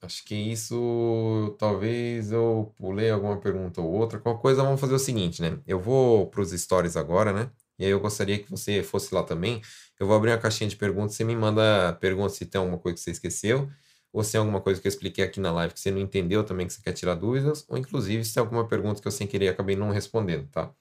[0.00, 4.18] acho que isso talvez eu pulei alguma pergunta ou outra.
[4.18, 5.60] Qualquer coisa, vamos fazer o seguinte, né?
[5.66, 7.50] Eu vou para os stories agora, né?
[7.78, 9.62] E aí eu gostaria que você fosse lá também.
[9.98, 11.14] Eu vou abrir uma caixinha de perguntas.
[11.16, 13.70] Você me manda perguntas se tem alguma coisa que você esqueceu,
[14.12, 16.44] ou se tem alguma coisa que eu expliquei aqui na live que você não entendeu
[16.44, 19.26] também, que você quer tirar dúvidas, ou inclusive se tem alguma pergunta que eu sem
[19.26, 20.72] querer acabei não respondendo, tá?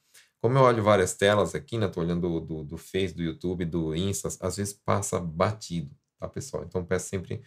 [0.42, 1.88] Como eu olho várias telas aqui, né?
[1.88, 6.28] Tô olhando do, do, do Face, do YouTube, do Insta, às vezes passa batido tá,
[6.28, 6.64] pessoal?
[6.64, 7.42] Então peço sempre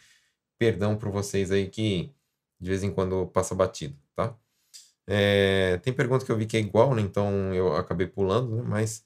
[0.61, 2.15] perdão por vocês aí que
[2.61, 4.37] de vez em quando passa batido, tá?
[5.07, 7.01] É, tem pergunta que eu vi que é igual, né?
[7.01, 8.63] Então eu acabei pulando, né?
[8.63, 9.03] Mas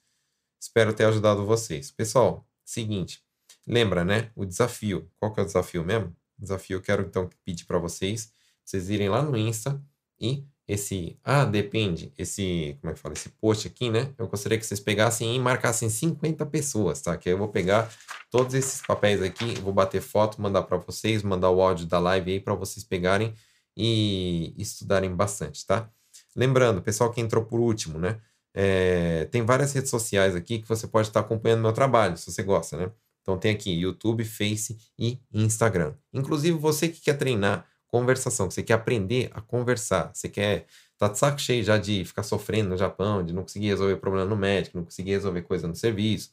[0.61, 1.93] espero ter ajudado vocês.
[1.93, 3.23] Pessoal, seguinte,
[3.67, 4.33] lembra, né?
[4.35, 5.09] O desafio.
[5.17, 6.15] Qual que é o desafio mesmo?
[6.37, 8.33] Desafio eu quero então pedir para vocês,
[8.65, 9.81] vocês irem lá no Insta
[10.21, 14.15] e esse, ah, depende, esse, como é que fala, esse post aqui, né?
[14.17, 17.17] Eu gostaria que vocês pegassem e marcassem 50 pessoas, tá?
[17.17, 17.93] Que eu vou pegar
[18.31, 22.33] todos esses papéis aqui, vou bater foto, mandar para vocês, mandar o áudio da live
[22.33, 23.35] aí para vocês pegarem
[23.77, 25.91] e estudarem bastante, tá?
[26.35, 28.21] Lembrando, pessoal que entrou por último, né?
[28.55, 32.43] É, tem várias redes sociais aqui que você pode estar acompanhando meu trabalho, se você
[32.43, 32.91] gosta, né?
[33.21, 35.95] Então tem aqui YouTube, Face e Instagram.
[36.12, 40.67] Inclusive você que quer treinar conversação, você quer aprender a conversar, você quer
[40.99, 44.29] tá de saco cheio já de ficar sofrendo no Japão, de não conseguir resolver problema
[44.29, 46.31] no médico, não conseguir resolver coisa no serviço,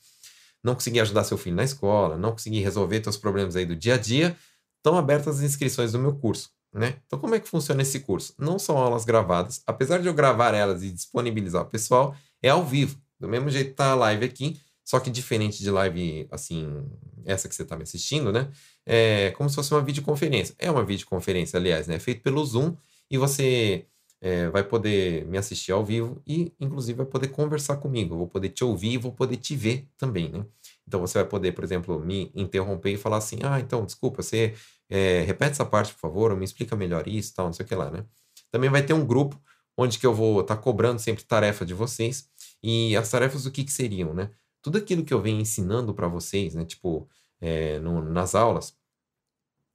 [0.63, 3.93] não conseguir ajudar seu filho na escola, não conseguir resolver seus problemas aí do dia
[3.93, 4.35] a dia,
[4.77, 6.95] estão abertas as inscrições do meu curso, né?
[7.05, 8.33] Então como é que funciona esse curso?
[8.39, 12.65] Não são aulas gravadas, apesar de eu gravar elas e disponibilizar o pessoal, é ao
[12.65, 16.83] vivo, do mesmo jeito tá a live aqui, só que diferente de live assim,
[17.23, 18.49] essa que você está me assistindo, né?
[18.85, 20.55] É como se fosse uma videoconferência.
[20.57, 21.95] É uma videoconferência, aliás, né?
[21.95, 22.75] É feito pelo Zoom
[23.09, 23.85] e você
[24.21, 28.13] é, vai poder me assistir ao vivo e, inclusive, vai poder conversar comigo.
[28.13, 30.45] Eu vou poder te ouvir e vou poder te ver também, né?
[30.87, 34.53] Então você vai poder, por exemplo, me interromper e falar assim: ah, então, desculpa, você
[34.89, 37.67] é, repete essa parte, por favor, ou me explica melhor isso, tal, não sei o
[37.69, 38.05] que lá, né?
[38.51, 39.41] Também vai ter um grupo
[39.77, 42.29] onde que eu vou estar tá cobrando sempre tarefa de vocês.
[42.61, 44.29] E as tarefas, o que, que seriam, né?
[44.61, 46.65] Tudo aquilo que eu venho ensinando para vocês, né?
[46.65, 47.09] Tipo,
[47.41, 48.75] é, no, nas aulas,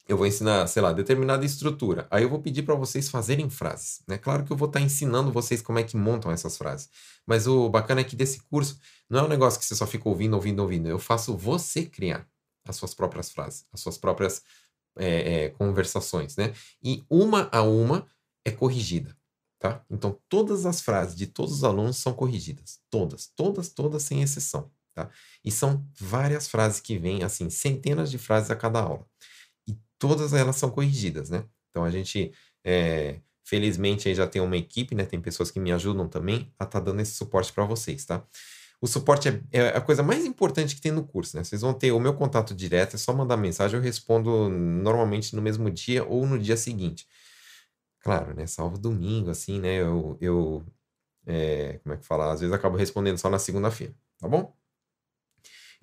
[0.08, 2.06] eu vou ensinar, sei lá, determinada estrutura.
[2.10, 4.02] Aí eu vou pedir para vocês fazerem frases.
[4.06, 4.16] Né?
[4.16, 6.88] Claro que eu vou estar tá ensinando vocês como é que montam essas frases.
[7.26, 8.78] Mas o bacana é que desse curso
[9.10, 10.88] não é um negócio que você só fica ouvindo, ouvindo, ouvindo.
[10.88, 12.26] Eu faço você criar
[12.64, 14.42] as suas próprias frases, as suas próprias
[14.96, 16.52] é, é, conversações, né?
[16.82, 18.06] E uma a uma
[18.44, 19.16] é corrigida,
[19.58, 19.84] tá?
[19.90, 24.70] Então todas as frases de todos os alunos são corrigidas, todas, todas, todas sem exceção.
[24.96, 25.10] Tá?
[25.44, 29.06] E são várias frases que vêm, assim, centenas de frases a cada aula.
[29.68, 31.44] E todas elas são corrigidas, né?
[31.68, 32.32] Então a gente,
[32.64, 35.04] é, felizmente, aí já tem uma equipe, né?
[35.04, 38.26] Tem pessoas que me ajudam também a estar tá dando esse suporte para vocês, tá?
[38.80, 41.44] O suporte é, é, a coisa mais importante que tem no curso, né?
[41.44, 45.42] Vocês vão ter o meu contato direto, é só mandar mensagem, eu respondo normalmente no
[45.42, 47.06] mesmo dia ou no dia seguinte.
[48.00, 48.46] Claro, né?
[48.46, 49.74] Salvo domingo, assim, né?
[49.82, 50.64] Eu, eu
[51.26, 52.32] é, como é que fala?
[52.32, 54.56] Às vezes acabo respondendo só na segunda-feira, tá bom?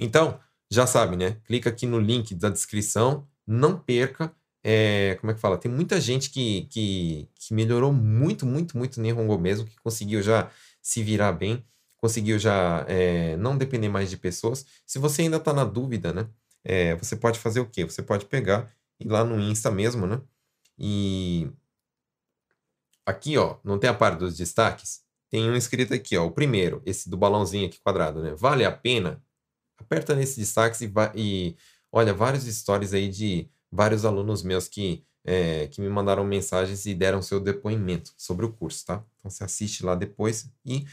[0.03, 0.39] Então,
[0.69, 1.37] já sabe, né?
[1.45, 4.33] Clica aqui no link da descrição, não perca.
[4.63, 5.57] É, como é que fala?
[5.57, 10.21] Tem muita gente que, que, que melhorou muito, muito, muito no Nihongo mesmo, que conseguiu
[10.21, 10.49] já
[10.81, 11.65] se virar bem,
[11.97, 14.65] conseguiu já é, não depender mais de pessoas.
[14.85, 16.27] Se você ainda está na dúvida, né?
[16.63, 17.83] É, você pode fazer o quê?
[17.85, 20.21] Você pode pegar e ir lá no Insta mesmo, né?
[20.77, 21.49] E
[23.05, 25.01] aqui, ó, não tem a parte dos destaques?
[25.29, 28.33] Tem um escrito aqui, ó, o primeiro, esse do balãozinho aqui quadrado, né?
[28.35, 29.21] Vale a pena?
[29.77, 31.57] Aperta nesse destaque e, e
[31.91, 36.93] olha, vários stories aí de vários alunos meus que, é, que me mandaram mensagens e
[36.93, 39.05] deram seu depoimento sobre o curso, tá?
[39.19, 40.85] Então você assiste lá depois e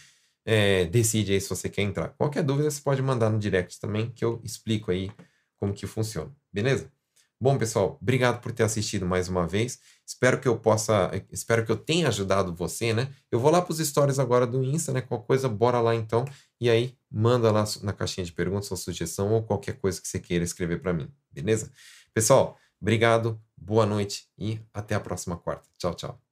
[0.45, 2.11] é, decide aí se você quer entrar.
[2.11, 5.11] Qualquer dúvida você pode mandar no direct também, que eu explico aí
[5.57, 6.91] como que funciona, beleza?
[7.43, 9.81] Bom, pessoal, obrigado por ter assistido mais uma vez.
[10.07, 13.11] Espero que eu possa, espero que eu tenha ajudado você, né?
[13.31, 15.01] Eu vou lá para os stories agora do Insta, né?
[15.01, 16.27] Qualquer coisa, bora lá então.
[16.61, 20.21] E aí, manda lá na caixinha de perguntas sua sugestão ou qualquer coisa que você
[20.21, 21.73] queira escrever para mim, beleza?
[22.13, 25.67] Pessoal, obrigado, boa noite e até a próxima quarta.
[25.79, 26.30] Tchau, tchau.